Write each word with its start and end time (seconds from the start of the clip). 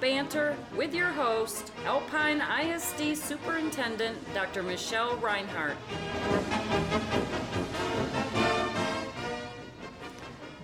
Banter 0.00 0.56
with 0.76 0.94
your 0.94 1.08
host, 1.08 1.72
Alpine 1.84 2.40
ISD 2.40 3.16
Superintendent 3.16 4.16
Dr. 4.34 4.62
Michelle 4.62 5.16
Rinehart. 5.18 5.76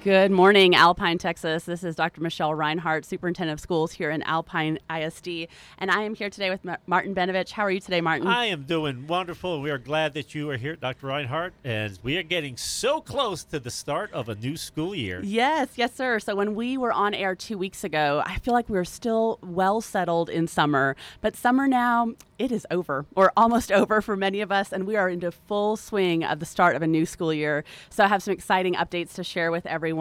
Good 0.09 0.31
morning, 0.31 0.75
Alpine, 0.75 1.19
Texas. 1.19 1.65
This 1.65 1.85
is 1.85 1.95
Dr. 1.95 2.23
Michelle 2.23 2.53
Rinehart, 2.53 3.05
Superintendent 3.05 3.59
of 3.59 3.61
Schools 3.61 3.93
here 3.93 4.09
in 4.09 4.23
Alpine 4.23 4.79
ISD, 4.91 5.49
and 5.77 5.91
I 5.91 6.01
am 6.05 6.15
here 6.15 6.31
today 6.31 6.49
with 6.49 6.61
Martin 6.87 7.15
Benovich. 7.15 7.51
How 7.51 7.65
are 7.65 7.71
you 7.71 7.79
today, 7.79 8.01
Martin? 8.01 8.27
I 8.27 8.47
am 8.47 8.63
doing 8.63 9.07
wonderful. 9.07 9.61
We 9.61 9.71
are 9.71 9.77
glad 9.77 10.15
that 10.15 10.35
you 10.35 10.49
are 10.49 10.57
here, 10.57 10.77
Dr. 10.77 11.09
Rinehart, 11.09 11.51
And 11.63 11.99
we 12.03 12.17
are 12.17 12.23
getting 12.23 12.57
so 12.57 13.03
close 13.03 13.45
to 13.45 13.61
the 13.61 13.71
start 13.71 14.11
of 14.15 14.31
a 14.31 14.35
new 14.35 14.57
school 14.57 14.95
year. 14.95 15.21
Yes, 15.23 15.69
yes, 15.77 15.95
sir. 15.95 16.19
So 16.21 16.35
when 16.35 16.55
we 16.55 16.79
were 16.79 16.91
on 16.91 17.13
air 17.13 17.35
two 17.35 17.59
weeks 17.59 17.85
ago, 17.85 18.23
I 18.25 18.39
feel 18.39 18.55
like 18.55 18.71
we 18.71 18.79
were 18.79 18.87
still 18.87 19.39
well 19.43 19.83
settled 19.83 20.31
in 20.31 20.49
summer, 20.49 20.97
but 21.21 21.37
summer 21.37 21.69
now 21.69 22.15
it 22.39 22.51
is 22.51 22.67
over 22.71 23.05
or 23.15 23.31
almost 23.37 23.71
over 23.81 24.01
for 24.01 24.17
many 24.17 24.41
of 24.41 24.51
us, 24.51 24.73
and 24.73 24.87
we 24.87 24.97
are 24.97 25.11
into 25.11 25.31
full 25.31 25.77
swing 25.77 26.25
of 26.25 26.41
the 26.41 26.47
start 26.47 26.77
of 26.77 26.81
a 26.81 26.87
new 26.87 27.05
school 27.05 27.35
year. 27.35 27.63
So 27.91 28.05
I 28.05 28.09
have 28.09 28.23
some 28.23 28.33
exciting 28.33 28.73
updates 28.73 29.13
to 29.15 29.25
share 29.25 29.51
with 29.51 29.67
everyone 29.67 29.98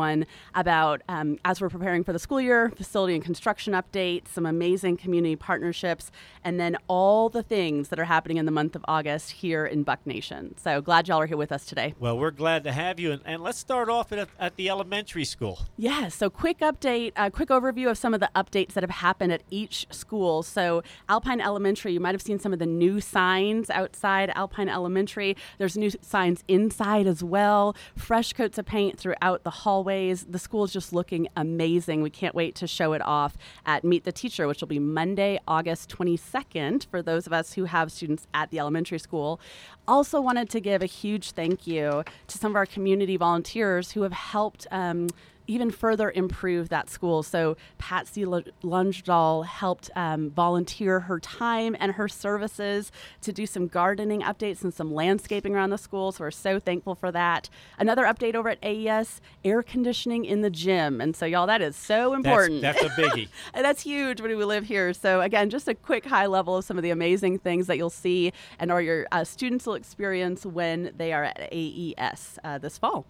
about 0.56 1.02
um, 1.10 1.38
as 1.46 1.62
we're 1.62 1.70
preparing 1.70 2.04
for 2.04 2.14
the 2.14 2.20
school 2.20 2.42
year, 2.42 2.70
facility 2.70 3.16
and 3.16 3.24
construction 3.24 3.74
updates, 3.74 4.30
some 4.30 4.46
amazing 4.46 4.98
community 4.98 5.36
partnerships, 5.36 6.12
and 6.44 6.60
then 6.60 6.78
all 6.88 7.30
the 7.30 7.44
things 7.44 7.90
that 7.90 8.00
are 8.00 8.06
happening 8.06 8.38
in 8.38 8.46
the 8.46 8.52
month 8.52 8.76
of 8.76 8.84
August 8.88 9.32
here 9.32 9.66
in 9.66 9.84
Buck 9.84 10.06
Nation. 10.06 10.56
So 10.58 10.82
glad 10.82 11.08
y'all 11.08 11.20
are 11.22 11.26
here 11.26 11.38
with 11.38 11.52
us 11.52 11.66
today. 11.66 11.96
Well, 12.00 12.18
we're 12.18 12.32
glad 12.32 12.64
to 12.66 12.72
have 12.72 13.00
you, 13.00 13.12
and, 13.12 13.22
and 13.26 13.44
let's 13.44 13.60
start 13.60 13.90
off 13.90 14.12
at, 14.12 14.30
at 14.40 14.56
the 14.56 14.70
elementary 14.70 15.26
school. 15.26 15.60
Yeah. 15.78 16.08
So 16.08 16.30
quick 16.30 16.60
update, 16.60 17.14
a 17.18 17.24
uh, 17.24 17.30
quick 17.30 17.50
overview 17.50 17.90
of 17.90 17.98
some 17.98 18.14
of 18.14 18.20
the 18.20 18.30
updates 18.36 18.74
that 18.74 18.84
have 18.84 18.90
happened 18.90 19.32
at 19.32 19.44
each 19.50 19.88
school. 19.92 20.44
So 20.44 20.84
Alpine 21.10 21.42
Elementary, 21.42 21.94
you 21.94 22.00
might 22.00 22.14
have 22.14 22.22
seen 22.22 22.40
some 22.40 22.54
of 22.54 22.60
the 22.60 22.66
new 22.66 23.00
signs 23.02 23.70
outside 23.70 24.32
Alpine 24.36 24.70
Elementary. 24.70 25.36
There's 25.58 25.78
new 25.78 25.92
signs 26.02 26.44
inside 26.48 27.08
as 27.08 27.24
well. 27.24 27.76
Fresh 27.96 28.34
coats 28.34 28.58
of 28.58 28.66
paint 28.66 29.00
throughout 29.00 29.44
the 29.44 29.50
hallways. 29.88 30.26
The 30.26 30.40
school 30.40 30.66
is 30.66 30.74
just 30.74 30.92
looking 30.92 31.30
amazing. 31.38 32.02
We 32.02 32.10
can't 32.10 32.36
wait 32.36 32.56
to 32.56 32.68
show 32.68 32.92
it 32.92 33.02
off 33.02 33.38
at 33.66 33.86
Meet 33.86 34.04
the 34.04 34.12
Teacher, 34.12 34.46
which 34.46 34.60
will 34.60 34.68
be 34.68 34.80
Monday, 34.80 35.40
August 35.48 35.90
22nd 35.90 36.86
for 36.88 37.02
those 37.02 37.26
of 37.26 37.32
us 37.32 37.54
who 37.54 37.64
have 37.64 37.90
students 37.90 38.28
at 38.34 38.52
the 38.52 38.60
elementary 38.60 39.00
school. 39.00 39.40
Also, 39.88 40.20
wanted 40.20 40.50
to 40.50 40.60
give 40.60 40.82
a 40.82 40.86
huge 40.86 41.32
thank 41.32 41.66
you 41.66 42.04
to 42.28 42.38
some 42.38 42.52
of 42.52 42.58
our 42.58 42.66
community 42.66 43.16
volunteers 43.16 43.92
who 43.92 44.02
have 44.02 44.12
helped. 44.12 44.68
Um, 44.72 45.08
even 45.48 45.72
further 45.72 46.12
improve 46.12 46.70
that 46.70 46.90
school. 46.90 47.24
So 47.24 47.58
Patsy 47.78 48.24
Lungedahl 48.26 49.46
helped 49.46 49.90
um, 49.96 50.30
volunteer 50.30 51.02
her 51.02 51.20
time 51.20 51.76
and 51.80 51.94
her 51.94 52.08
services 52.08 52.92
to 53.22 53.34
do 53.34 53.46
some 53.46 53.68
gardening 53.68 54.22
updates 54.22 54.64
and 54.64 54.74
some 54.74 54.94
landscaping 54.94 55.56
around 55.56 55.70
the 55.70 55.78
school. 55.78 56.12
So 56.12 56.26
we're 56.26 56.32
so 56.32 56.60
thankful 56.60 56.96
for 56.96 57.12
that. 57.12 57.50
Another 57.80 58.04
update 58.04 58.36
over 58.36 58.50
at 58.50 58.60
AES: 58.64 59.22
air 59.44 59.64
conditioning 59.64 60.26
in 60.26 60.42
the 60.42 60.50
gym. 60.50 61.02
And 61.02 61.16
so 61.16 61.26
y'all, 61.26 61.48
that 61.48 61.62
is 61.62 61.76
so 61.76 62.14
important. 62.14 62.62
That's, 62.62 62.82
that's 62.82 62.98
a 62.98 63.02
biggie. 63.02 63.30
that's 63.54 63.82
huge 63.82 64.22
when 64.22 64.38
we 64.38 64.44
live 64.44 64.66
here. 64.66 64.94
So 64.94 65.22
again, 65.22 65.50
just 65.50 65.68
a 65.68 65.76
quick 65.76 66.06
high 66.06 66.26
level 66.26 66.58
of 66.58 66.66
some 66.66 66.78
of 66.78 66.84
the 66.84 66.92
amazing 66.92 67.40
things 67.40 67.68
that 67.68 67.78
you'll 67.78 67.90
see 67.90 68.34
and 68.60 68.72
or 68.72 68.82
your 68.82 69.08
uh, 69.12 69.24
students 69.24 69.66
will 69.66 69.76
experience 69.76 70.46
when 70.46 70.94
they 70.98 71.14
are 71.14 71.24
at 71.24 71.50
AES 71.52 72.40
uh, 72.44 72.58
this 72.58 72.78
fall. 72.78 73.06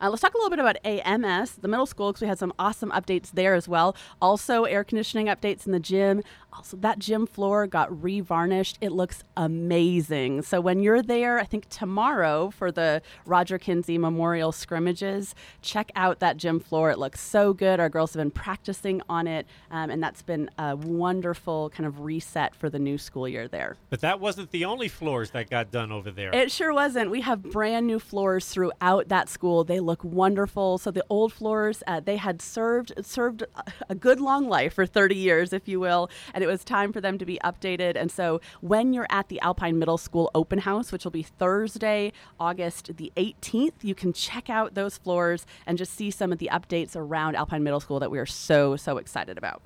Uh, 0.00 0.08
let's 0.08 0.22
talk 0.22 0.32
a 0.32 0.38
little 0.38 0.48
bit 0.48 0.58
about 0.58 0.78
AMS, 0.84 1.56
the 1.56 1.68
middle 1.68 1.84
school, 1.84 2.10
because 2.10 2.22
we 2.22 2.26
had 2.28 2.38
some 2.38 2.54
awesome 2.58 2.90
updates 2.90 3.32
there 3.32 3.54
as 3.54 3.68
well. 3.68 3.94
Also, 4.22 4.64
air 4.64 4.82
conditioning 4.82 5.26
updates 5.26 5.66
in 5.66 5.72
the 5.72 5.80
gym. 5.80 6.22
Also, 6.54 6.76
that 6.78 6.98
gym 6.98 7.26
floor 7.26 7.66
got 7.66 7.90
revarnished. 7.90 8.76
It 8.80 8.92
looks 8.92 9.22
amazing. 9.36 10.42
So 10.42 10.60
when 10.60 10.80
you're 10.80 11.02
there, 11.02 11.38
I 11.38 11.44
think 11.44 11.68
tomorrow 11.68 12.50
for 12.50 12.72
the 12.72 13.02
Roger 13.26 13.58
Kinsey 13.58 13.98
Memorial 13.98 14.52
scrimmages, 14.52 15.34
check 15.60 15.92
out 15.94 16.18
that 16.20 16.38
gym 16.38 16.60
floor. 16.60 16.90
It 16.90 16.98
looks 16.98 17.20
so 17.20 17.52
good. 17.52 17.78
Our 17.78 17.88
girls 17.90 18.14
have 18.14 18.20
been 18.20 18.30
practicing 18.30 19.02
on 19.08 19.26
it, 19.26 19.46
um, 19.70 19.90
and 19.90 20.02
that's 20.02 20.22
been 20.22 20.50
a 20.58 20.76
wonderful 20.76 21.70
kind 21.70 21.86
of 21.86 22.00
reset 22.00 22.54
for 22.54 22.70
the 22.70 22.78
new 22.78 22.96
school 22.96 23.28
year 23.28 23.48
there. 23.48 23.76
But 23.90 24.00
that 24.00 24.18
wasn't 24.18 24.50
the 24.50 24.64
only 24.64 24.88
floors 24.88 25.30
that 25.32 25.50
got 25.50 25.70
done 25.70 25.92
over 25.92 26.10
there. 26.10 26.34
It 26.34 26.50
sure 26.50 26.72
wasn't. 26.72 27.10
We 27.10 27.20
have 27.20 27.42
brand 27.42 27.86
new 27.86 27.98
floors 27.98 28.48
throughout 28.48 29.08
that 29.08 29.28
school. 29.28 29.62
They 29.62 29.78
look 29.78 29.89
wonderful. 30.02 30.78
So 30.78 30.90
the 30.90 31.04
old 31.08 31.32
floors, 31.32 31.82
uh, 31.86 32.00
they 32.00 32.16
had 32.16 32.40
served 32.40 32.92
served 33.02 33.44
a 33.88 33.94
good 33.94 34.20
long 34.20 34.48
life 34.48 34.74
for 34.74 34.86
30 34.86 35.14
years, 35.14 35.52
if 35.52 35.68
you 35.68 35.80
will, 35.80 36.10
and 36.34 36.44
it 36.44 36.46
was 36.46 36.64
time 36.64 36.92
for 36.92 37.00
them 37.00 37.18
to 37.18 37.26
be 37.26 37.38
updated. 37.44 37.96
And 37.96 38.10
so 38.10 38.40
when 38.60 38.92
you're 38.92 39.06
at 39.10 39.28
the 39.28 39.40
Alpine 39.40 39.78
Middle 39.78 39.98
School 39.98 40.30
open 40.34 40.60
house, 40.60 40.92
which 40.92 41.04
will 41.04 41.10
be 41.10 41.22
Thursday, 41.22 42.12
August 42.38 42.96
the 42.96 43.12
18th, 43.16 43.82
you 43.82 43.94
can 43.94 44.12
check 44.12 44.48
out 44.48 44.74
those 44.74 44.98
floors 44.98 45.46
and 45.66 45.78
just 45.78 45.94
see 45.94 46.10
some 46.10 46.32
of 46.32 46.38
the 46.38 46.48
updates 46.52 46.96
around 46.96 47.36
Alpine 47.36 47.62
Middle 47.62 47.80
School 47.80 48.00
that 48.00 48.10
we 48.10 48.18
are 48.18 48.26
so 48.26 48.76
so 48.76 48.98
excited 48.98 49.38
about. 49.38 49.62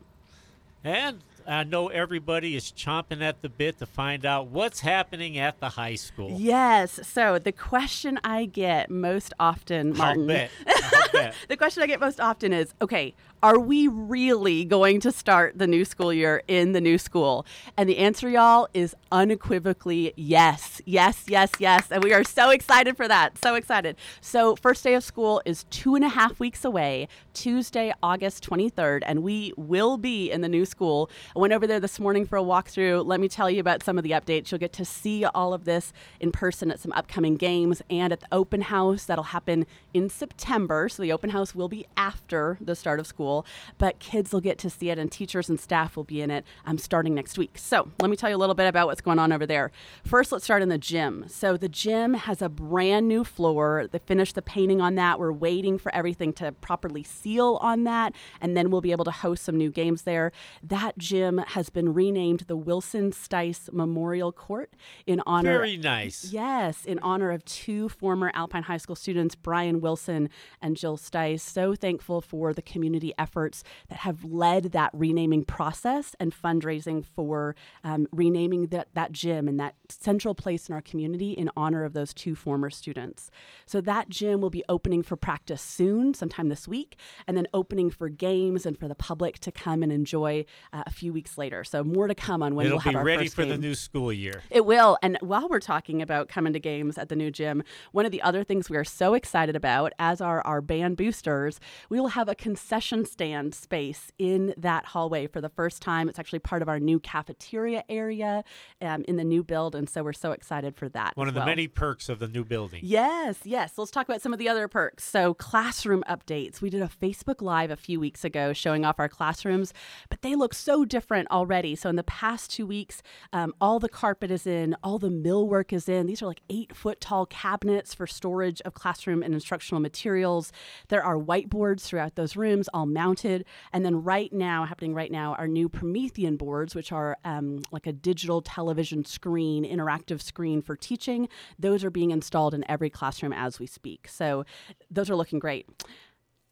And 0.82 1.20
I 1.46 1.64
know 1.64 1.88
everybody 1.88 2.56
is 2.56 2.72
chomping 2.72 3.22
at 3.22 3.42
the 3.42 3.48
bit 3.48 3.78
to 3.78 3.86
find 3.86 4.24
out 4.24 4.48
what's 4.48 4.80
happening 4.80 5.38
at 5.38 5.60
the 5.60 5.68
high 5.68 5.94
school. 5.94 6.36
Yes. 6.38 7.00
So 7.06 7.38
the 7.38 7.52
question 7.52 8.18
I 8.24 8.46
get 8.46 8.90
most 8.90 9.32
often, 9.38 9.96
Martin. 9.96 10.22
I'll 10.22 10.26
bet. 10.26 10.50
I'll 10.66 11.08
bet. 11.12 11.34
the 11.48 11.56
question 11.56 11.82
I 11.82 11.86
get 11.86 12.00
most 12.00 12.20
often 12.20 12.52
is, 12.52 12.72
okay, 12.80 13.14
are 13.44 13.58
we 13.58 13.88
really 13.88 14.64
going 14.64 15.00
to 15.00 15.12
start 15.12 15.58
the 15.58 15.66
new 15.66 15.84
school 15.84 16.14
year 16.14 16.42
in 16.48 16.72
the 16.72 16.80
new 16.80 16.96
school? 16.96 17.44
And 17.76 17.90
the 17.90 17.98
answer, 17.98 18.30
y'all, 18.30 18.68
is 18.72 18.96
unequivocally 19.12 20.14
yes. 20.16 20.80
Yes, 20.86 21.24
yes, 21.28 21.50
yes. 21.58 21.88
And 21.90 22.02
we 22.02 22.14
are 22.14 22.24
so 22.24 22.48
excited 22.48 22.96
for 22.96 23.06
that. 23.06 23.36
So 23.36 23.54
excited. 23.54 23.96
So, 24.22 24.56
first 24.56 24.82
day 24.82 24.94
of 24.94 25.04
school 25.04 25.42
is 25.44 25.64
two 25.64 25.94
and 25.94 26.06
a 26.06 26.08
half 26.08 26.40
weeks 26.40 26.64
away, 26.64 27.06
Tuesday, 27.34 27.92
August 28.02 28.48
23rd, 28.48 29.02
and 29.04 29.22
we 29.22 29.52
will 29.58 29.98
be 29.98 30.30
in 30.30 30.40
the 30.40 30.48
new 30.48 30.64
school. 30.64 31.10
I 31.36 31.40
went 31.40 31.52
over 31.52 31.66
there 31.66 31.80
this 31.80 31.98
morning 31.98 32.26
for 32.26 32.38
a 32.38 32.42
walkthrough. 32.42 33.04
Let 33.04 33.18
me 33.18 33.28
tell 33.28 33.50
you 33.50 33.58
about 33.58 33.82
some 33.82 33.98
of 33.98 34.04
the 34.04 34.12
updates. 34.12 34.52
You'll 34.52 34.60
get 34.60 34.72
to 34.74 34.84
see 34.84 35.24
all 35.24 35.52
of 35.52 35.64
this 35.64 35.92
in 36.20 36.30
person 36.30 36.70
at 36.70 36.78
some 36.78 36.92
upcoming 36.92 37.34
games 37.34 37.82
and 37.90 38.12
at 38.12 38.20
the 38.20 38.28
open 38.30 38.60
house 38.60 39.06
that'll 39.06 39.24
happen 39.24 39.66
in 39.92 40.08
September. 40.08 40.88
So, 40.88 41.02
the 41.02 41.10
open 41.10 41.30
house 41.30 41.52
will 41.52 41.68
be 41.68 41.86
after 41.96 42.56
the 42.60 42.76
start 42.76 43.00
of 43.00 43.08
school 43.08 43.44
but 43.78 43.98
kids 43.98 44.32
will 44.32 44.40
get 44.40 44.58
to 44.58 44.70
see 44.70 44.90
it 44.90 44.98
and 44.98 45.10
teachers 45.10 45.48
and 45.48 45.58
staff 45.58 45.96
will 45.96 46.04
be 46.04 46.20
in 46.20 46.30
it 46.30 46.44
um, 46.66 46.78
starting 46.78 47.14
next 47.14 47.38
week. 47.38 47.52
So 47.56 47.90
let 48.00 48.10
me 48.10 48.16
tell 48.16 48.30
you 48.30 48.36
a 48.36 48.38
little 48.38 48.54
bit 48.54 48.68
about 48.68 48.86
what's 48.86 49.00
going 49.00 49.18
on 49.18 49.32
over 49.32 49.46
there. 49.46 49.70
First, 50.04 50.32
let's 50.32 50.44
start 50.44 50.62
in 50.62 50.68
the 50.68 50.78
gym. 50.78 51.24
So 51.28 51.56
the 51.56 51.68
gym 51.68 52.14
has 52.14 52.42
a 52.42 52.48
brand 52.48 53.08
new 53.08 53.24
floor. 53.24 53.88
They 53.90 53.98
finished 53.98 54.34
the 54.34 54.42
painting 54.42 54.80
on 54.80 54.94
that. 54.96 55.18
We're 55.18 55.32
waiting 55.32 55.78
for 55.78 55.92
everything 55.94 56.32
to 56.34 56.52
properly 56.52 57.02
seal 57.02 57.58
on 57.60 57.84
that, 57.84 58.14
and 58.40 58.56
then 58.56 58.70
we'll 58.70 58.80
be 58.80 58.92
able 58.92 59.04
to 59.06 59.10
host 59.10 59.44
some 59.44 59.56
new 59.56 59.70
games 59.70 60.02
there. 60.02 60.32
That 60.62 60.98
gym 60.98 61.23
has 61.48 61.70
been 61.70 61.94
renamed 61.94 62.40
the 62.40 62.56
Wilson 62.56 63.10
Stice 63.10 63.72
Memorial 63.72 64.32
Court 64.32 64.72
in 65.06 65.22
honor. 65.26 65.52
Very 65.58 65.76
nice. 65.76 66.32
Yes, 66.32 66.84
in 66.84 66.98
honor 67.00 67.30
of 67.30 67.44
two 67.44 67.88
former 67.88 68.30
Alpine 68.34 68.64
High 68.64 68.76
School 68.76 68.96
students, 68.96 69.34
Brian 69.34 69.80
Wilson 69.80 70.28
and 70.60 70.76
Jill 70.76 70.96
Stice. 70.96 71.40
So 71.40 71.74
thankful 71.74 72.20
for 72.20 72.52
the 72.52 72.62
community 72.62 73.12
efforts 73.18 73.62
that 73.88 73.98
have 73.98 74.24
led 74.24 74.72
that 74.72 74.90
renaming 74.92 75.44
process 75.44 76.14
and 76.20 76.34
fundraising 76.34 77.04
for 77.04 77.56
um, 77.82 78.06
renaming 78.12 78.66
that, 78.68 78.88
that 78.94 79.12
gym 79.12 79.48
and 79.48 79.58
that 79.60 79.74
central 79.88 80.34
place 80.34 80.68
in 80.68 80.74
our 80.74 80.82
community 80.82 81.32
in 81.32 81.50
honor 81.56 81.84
of 81.84 81.92
those 81.92 82.12
two 82.12 82.34
former 82.34 82.70
students. 82.70 83.30
So 83.66 83.80
that 83.80 84.08
gym 84.08 84.40
will 84.40 84.50
be 84.50 84.64
opening 84.68 85.02
for 85.02 85.16
practice 85.16 85.62
soon, 85.62 86.14
sometime 86.14 86.48
this 86.48 86.68
week, 86.68 86.96
and 87.26 87.36
then 87.36 87.46
opening 87.54 87.90
for 87.90 88.08
games 88.08 88.66
and 88.66 88.78
for 88.78 88.88
the 88.88 88.94
public 88.94 89.38
to 89.40 89.52
come 89.52 89.82
and 89.82 89.92
enjoy 89.92 90.44
uh, 90.72 90.82
a 90.86 90.90
few 90.90 91.12
weeks 91.14 91.38
later. 91.38 91.64
So 91.64 91.82
more 91.82 92.08
to 92.08 92.14
come 92.14 92.42
on 92.42 92.54
when 92.54 92.66
It'll 92.66 92.76
we'll 92.76 92.80
have 92.80 92.92
be 92.92 92.96
our 92.96 93.04
ready 93.04 93.24
first 93.24 93.36
for 93.36 93.42
game. 93.42 93.52
the 93.52 93.58
new 93.58 93.74
school 93.74 94.12
year. 94.12 94.42
It 94.50 94.66
will. 94.66 94.98
And 95.02 95.16
while 95.22 95.48
we're 95.48 95.60
talking 95.60 96.02
about 96.02 96.28
coming 96.28 96.52
to 96.52 96.60
games 96.60 96.98
at 96.98 97.08
the 97.08 97.16
new 97.16 97.30
gym, 97.30 97.62
one 97.92 98.04
of 98.04 98.12
the 98.12 98.20
other 98.20 98.44
things 98.44 98.68
we 98.68 98.76
are 98.76 98.84
so 98.84 99.14
excited 99.14 99.56
about, 99.56 99.92
as 99.98 100.20
are 100.20 100.42
our 100.42 100.60
band 100.60 100.96
boosters, 100.96 101.60
we 101.88 101.98
will 102.00 102.08
have 102.08 102.28
a 102.28 102.34
concession 102.34 103.06
stand 103.06 103.54
space 103.54 104.12
in 104.18 104.52
that 104.56 104.86
hallway 104.86 105.26
for 105.26 105.40
the 105.40 105.48
first 105.48 105.80
time. 105.80 106.08
It's 106.08 106.18
actually 106.18 106.40
part 106.40 106.60
of 106.60 106.68
our 106.68 106.80
new 106.80 106.98
cafeteria 107.00 107.84
area 107.88 108.44
um, 108.82 109.04
in 109.06 109.16
the 109.16 109.24
new 109.24 109.44
build, 109.44 109.74
and 109.74 109.88
so 109.88 110.02
we're 110.02 110.12
so 110.12 110.32
excited 110.32 110.76
for 110.76 110.88
that. 110.90 111.16
One 111.16 111.28
of 111.28 111.34
the 111.34 111.40
well. 111.40 111.46
many 111.46 111.68
perks 111.68 112.08
of 112.08 112.18
the 112.18 112.28
new 112.28 112.44
building. 112.44 112.80
Yes, 112.82 113.38
yes. 113.44 113.78
Let's 113.78 113.90
talk 113.90 114.08
about 114.08 114.20
some 114.20 114.32
of 114.32 114.38
the 114.38 114.48
other 114.48 114.66
perks. 114.68 115.04
So, 115.04 115.34
classroom 115.34 116.02
updates. 116.08 116.60
We 116.60 116.70
did 116.70 116.82
a 116.82 116.88
Facebook 116.88 117.40
Live 117.40 117.70
a 117.70 117.76
few 117.76 118.00
weeks 118.00 118.24
ago 118.24 118.52
showing 118.52 118.84
off 118.84 118.98
our 118.98 119.08
classrooms, 119.08 119.72
but 120.08 120.22
they 120.22 120.34
look 120.34 120.54
so 120.54 120.84
different 120.84 121.03
different 121.04 121.30
already. 121.30 121.76
So 121.76 121.90
in 121.90 121.96
the 121.96 122.02
past 122.04 122.50
two 122.50 122.66
weeks, 122.66 123.02
um, 123.30 123.52
all 123.60 123.78
the 123.78 123.90
carpet 123.90 124.30
is 124.30 124.46
in, 124.46 124.74
all 124.82 124.98
the 124.98 125.10
millwork 125.10 125.70
is 125.70 125.86
in. 125.86 126.06
These 126.06 126.22
are 126.22 126.26
like 126.26 126.40
eight 126.48 126.74
foot 126.74 126.98
tall 126.98 127.26
cabinets 127.26 127.92
for 127.92 128.06
storage 128.06 128.62
of 128.62 128.72
classroom 128.72 129.22
and 129.22 129.34
instructional 129.34 129.82
materials. 129.82 130.50
There 130.88 131.04
are 131.04 131.18
whiteboards 131.18 131.82
throughout 131.82 132.14
those 132.14 132.36
rooms, 132.36 132.70
all 132.72 132.86
mounted. 132.86 133.44
And 133.70 133.84
then 133.84 134.02
right 134.02 134.32
now, 134.32 134.64
happening 134.64 134.94
right 134.94 135.12
now, 135.12 135.34
are 135.34 135.46
new 135.46 135.68
Promethean 135.68 136.38
boards, 136.38 136.74
which 136.74 136.90
are 136.90 137.18
um, 137.22 137.60
like 137.70 137.86
a 137.86 137.92
digital 137.92 138.40
television 138.40 139.04
screen, 139.04 139.62
interactive 139.66 140.22
screen 140.22 140.62
for 140.62 140.74
teaching. 140.74 141.28
Those 141.58 141.84
are 141.84 141.90
being 141.90 142.12
installed 142.12 142.54
in 142.54 142.64
every 142.66 142.88
classroom 142.88 143.34
as 143.34 143.60
we 143.60 143.66
speak. 143.66 144.08
So 144.08 144.46
those 144.90 145.10
are 145.10 145.16
looking 145.16 145.38
great. 145.38 145.68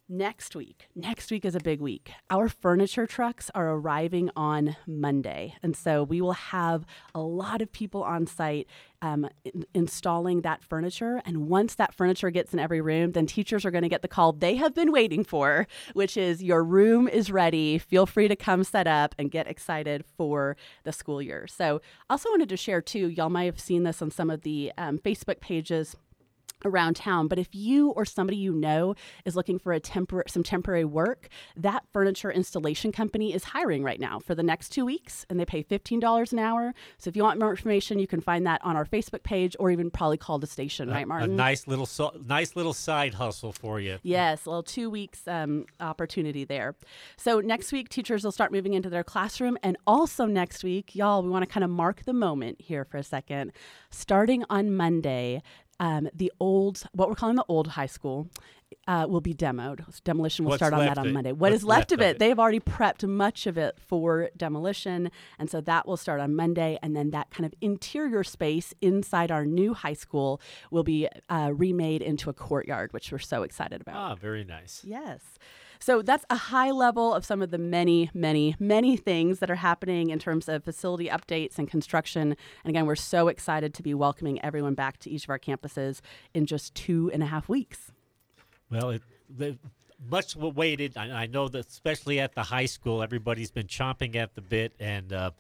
Next 0.09 0.57
week, 0.57 0.89
next 0.97 1.31
week 1.31 1.45
is 1.45 1.55
a 1.55 1.61
big 1.61 1.81
week. 1.81 2.11
Our 2.29 2.49
furniture 2.49 3.07
trucks 3.07 3.51
are 3.55 3.71
arriving 3.71 4.31
on 4.37 4.77
Monday. 4.85 5.55
And 5.63 5.77
so 5.77 6.03
we 6.03 6.21
will 6.21 6.33
have 6.33 6.85
a 7.15 7.21
lot 7.21 7.63
of 7.63 7.73
people 7.73 8.03
on 8.03 8.27
site 8.27 8.67
um, 9.01 9.29
in- 9.45 9.65
installing 9.73 10.43
that 10.43 10.65
furniture. 10.65 11.23
And 11.25 11.49
once 11.49 11.77
that 11.77 11.95
furniture 11.95 12.31
gets 12.31 12.53
in 12.53 12.59
every 12.59 12.81
room, 12.81 13.13
then 13.13 13.27
teachers 13.27 13.65
are 13.65 13.71
going 13.71 13.83
to 13.85 13.89
get 13.89 14.03
the 14.03 14.09
call 14.09 14.33
they 14.33 14.57
have 14.57 14.75
been 14.75 14.93
waiting 14.93 15.25
for, 15.25 15.69
which 15.93 16.17
is 16.17 16.43
your 16.43 16.65
room 16.65 17.07
is 17.07 17.31
ready. 17.31 17.79
Feel 17.79 18.05
free 18.05 18.27
to 18.27 18.37
come 18.37 18.65
set 18.65 18.89
up 18.89 19.15
and 19.19 19.31
get 19.31 19.47
excited 19.47 20.05
for 20.19 20.57
the 20.83 20.93
school 20.93 21.23
year. 21.23 21.47
So, 21.47 21.81
I 22.11 22.15
also 22.15 22.29
wanted 22.29 22.49
to 22.51 22.57
share 22.57 22.83
too, 22.83 23.09
y'all 23.09 23.31
might 23.31 23.45
have 23.45 23.61
seen 23.61 23.85
this 23.85 24.03
on 24.03 24.11
some 24.11 24.31
of 24.31 24.43
the 24.43 24.73
um, 24.77 24.99
Facebook 24.99 25.41
pages 25.41 25.97
around 26.65 26.95
town 26.97 27.29
but 27.29 27.39
if 27.39 27.55
you 27.55 27.91
or 27.91 28.05
somebody 28.05 28.37
you 28.37 28.53
know 28.53 28.95
is 29.25 29.37
looking 29.37 29.59
for 29.59 29.73
a 29.73 29.81
tempor- 29.81 30.29
some 30.29 30.43
temporary 30.43 30.85
work 30.85 31.29
that 31.57 31.85
furniture 31.93 32.31
installation 32.31 32.93
company 32.93 33.35
is 33.35 33.45
hiring 33.45 33.83
right 33.83 34.01
now 34.01 34.19
for 34.19 34.35
the 34.35 34.43
next 34.43 34.71
two 34.71 34.85
weeks 34.85 35.27
and 35.29 35.39
they 35.39 35.45
pay 35.45 35.63
$15 35.63 36.33
an 36.33 36.39
hour 36.39 36.75
so 36.99 37.09
if 37.09 37.17
you 37.17 37.23
want 37.23 37.39
more 37.39 37.51
information 37.51 37.99
you 37.99 38.07
can 38.07 38.21
find 38.21 38.47
that 38.47 38.61
on 38.65 38.77
our 38.77 38.85
facebook 38.85 39.23
page 39.23 39.55
or 39.59 39.71
even 39.71 39.91
probably 39.91 40.17
call 40.17 40.39
the 40.39 40.47
station 40.47 40.89
right 40.89 41.07
Martin? 41.07 41.31
A 41.31 41.35
nice 41.35 41.67
little 41.67 41.87
so, 41.87 42.13
nice 42.27 42.57
little 42.57 42.73
side 42.73 43.15
hustle 43.15 43.53
for 43.53 43.81
you. 43.81 43.99
Yes, 44.03 44.47
a 44.47 44.51
little 44.51 44.63
two 44.63 44.91
weeks 44.91 45.27
um, 45.27 45.67
opportunity 45.81 46.45
there. 46.45 46.75
So 47.17 47.41
next 47.41 47.73
week, 47.73 47.89
teachers 47.89 48.25
will 48.25 48.33
start 48.33 48.53
moving 48.53 48.75
into 48.75 48.91
their 48.91 49.05
classroom. 49.05 49.59
And 49.63 49.77
also 49.87 50.27
next 50.27 50.65
week, 50.65 50.95
y'all, 50.95 51.23
we 51.23 51.31
want 51.31 51.43
to 51.43 51.53
kind 51.53 51.65
of 51.65 51.71
mark 51.71 52.05
the 52.05 52.13
moment 52.13 52.61
here 52.61 52.85
for 52.85 52.97
a 52.97 53.03
second. 53.03 53.53
Starting 53.91 54.45
on 54.49 54.75
Monday, 54.75 55.43
um, 55.83 56.09
the 56.15 56.31
old, 56.39 56.85
what 56.93 57.09
we're 57.09 57.17
calling 57.17 57.35
the 57.37 57.45
old 57.49 57.67
high 57.67 57.87
school, 57.87 58.29
uh, 58.87 59.05
will 59.09 59.21
be 59.21 59.35
demoed. 59.35 59.81
Demolition 60.05 60.45
will 60.45 60.51
What's 60.51 60.61
start 60.61 60.73
on 60.73 60.79
that 60.87 60.97
on 60.97 61.09
of- 61.09 61.13
Monday. 61.13 61.33
What 61.33 61.51
what's 61.51 61.57
is 61.57 61.65
left, 61.65 61.91
left 61.91 61.93
of 61.93 62.01
of 62.01 62.07
it? 62.07 62.11
it? 62.11 62.19
They've 62.21 62.39
already 62.39 62.61
prepped 62.61 63.07
much 63.07 63.47
of 63.47 63.59
it 63.59 63.77
for 63.79 64.31
demolition. 64.37 65.11
And 65.39 65.51
so 65.51 65.61
that 65.61 65.87
will 65.87 65.97
start 65.97 66.21
on 66.21 66.35
Monday. 66.35 66.79
And 66.83 66.97
then 66.97 67.11
that 67.11 67.31
kind 67.31 67.45
of 67.45 67.53
interior 67.61 68.23
space 68.25 68.73
inside 68.81 69.31
our 69.31 69.45
new 69.45 69.75
high 69.75 69.93
school 69.93 70.41
will 70.71 70.85
be 70.85 71.09
uh, 71.29 71.51
remade 71.55 72.01
into 72.01 72.31
a 72.31 72.33
courtyard, 72.33 72.93
which 72.93 73.11
we're 73.13 73.19
so 73.19 73.43
excited 73.43 73.81
about. 73.81 73.97
Ah, 73.97 74.15
very 74.15 74.45
nice. 74.45 74.83
Yes. 74.85 75.21
So 75.83 76.01
that's 76.01 76.25
a 76.31 76.37
high 76.37 76.71
level 76.71 77.13
of 77.13 77.25
some 77.25 77.43
of 77.43 77.51
the 77.51 77.59
many, 77.59 78.09
many, 78.15 78.55
many 78.61 78.97
things 78.97 79.41
that 79.41 79.51
are 79.51 79.57
happening 79.57 80.11
in 80.11 80.21
terms 80.21 80.49
of 80.49 80.63
facility 80.63 81.09
updates 81.09 81.59
and 81.59 81.69
construction. 81.69 82.37
And 82.63 82.71
again, 82.71 82.87
we're 82.87 82.95
so 82.95 83.27
excited 83.27 83.75
to 83.75 83.83
be 83.83 83.93
welcoming 83.93 84.41
everyone 84.45 84.75
back 84.75 84.99
to 84.99 85.11
each 85.11 85.25
of 85.25 85.31
our 85.31 85.41
campuses 85.41 86.01
in 86.35 86.47
just 86.47 86.77
two 86.77 87.11
and 87.13 87.21
a 87.21 87.27
half 87.27 87.49
weeks. 87.49 87.91
Well, 88.71 88.91
it, 88.91 89.59
much 90.09 90.37
waited. 90.37 90.97
I, 90.97 91.23
I 91.23 91.27
know 91.27 91.49
that 91.49 91.67
especially 91.67 92.21
at 92.21 92.37
the 92.37 92.45
high 92.45 92.67
school, 92.67 93.03
everybody's 93.03 93.51
been 93.51 93.67
chomping 93.67 94.15
at 94.15 94.37
the 94.37 94.41
bit, 94.41 94.75
and 94.79 95.13
uh, 95.13 95.33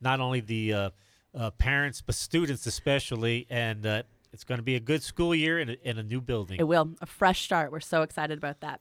not 0.00 0.18
only 0.18 0.40
the 0.40 0.72
uh, 0.72 0.90
uh, 1.34 1.50
parents 1.50 2.00
but 2.00 2.14
students 2.14 2.64
especially. 2.64 3.46
And 3.50 3.84
uh, 3.84 4.02
it's 4.32 4.44
going 4.44 4.58
to 4.58 4.62
be 4.62 4.76
a 4.76 4.80
good 4.80 5.02
school 5.02 5.34
year 5.34 5.58
in 5.58 5.70
a, 5.70 5.76
in 5.82 5.98
a 5.98 6.02
new 6.02 6.20
building. 6.20 6.60
It 6.60 6.64
will. 6.64 6.90
A 7.00 7.06
fresh 7.06 7.42
start. 7.42 7.72
We're 7.72 7.80
so 7.80 8.02
excited 8.02 8.38
about 8.38 8.60
that. 8.60 8.80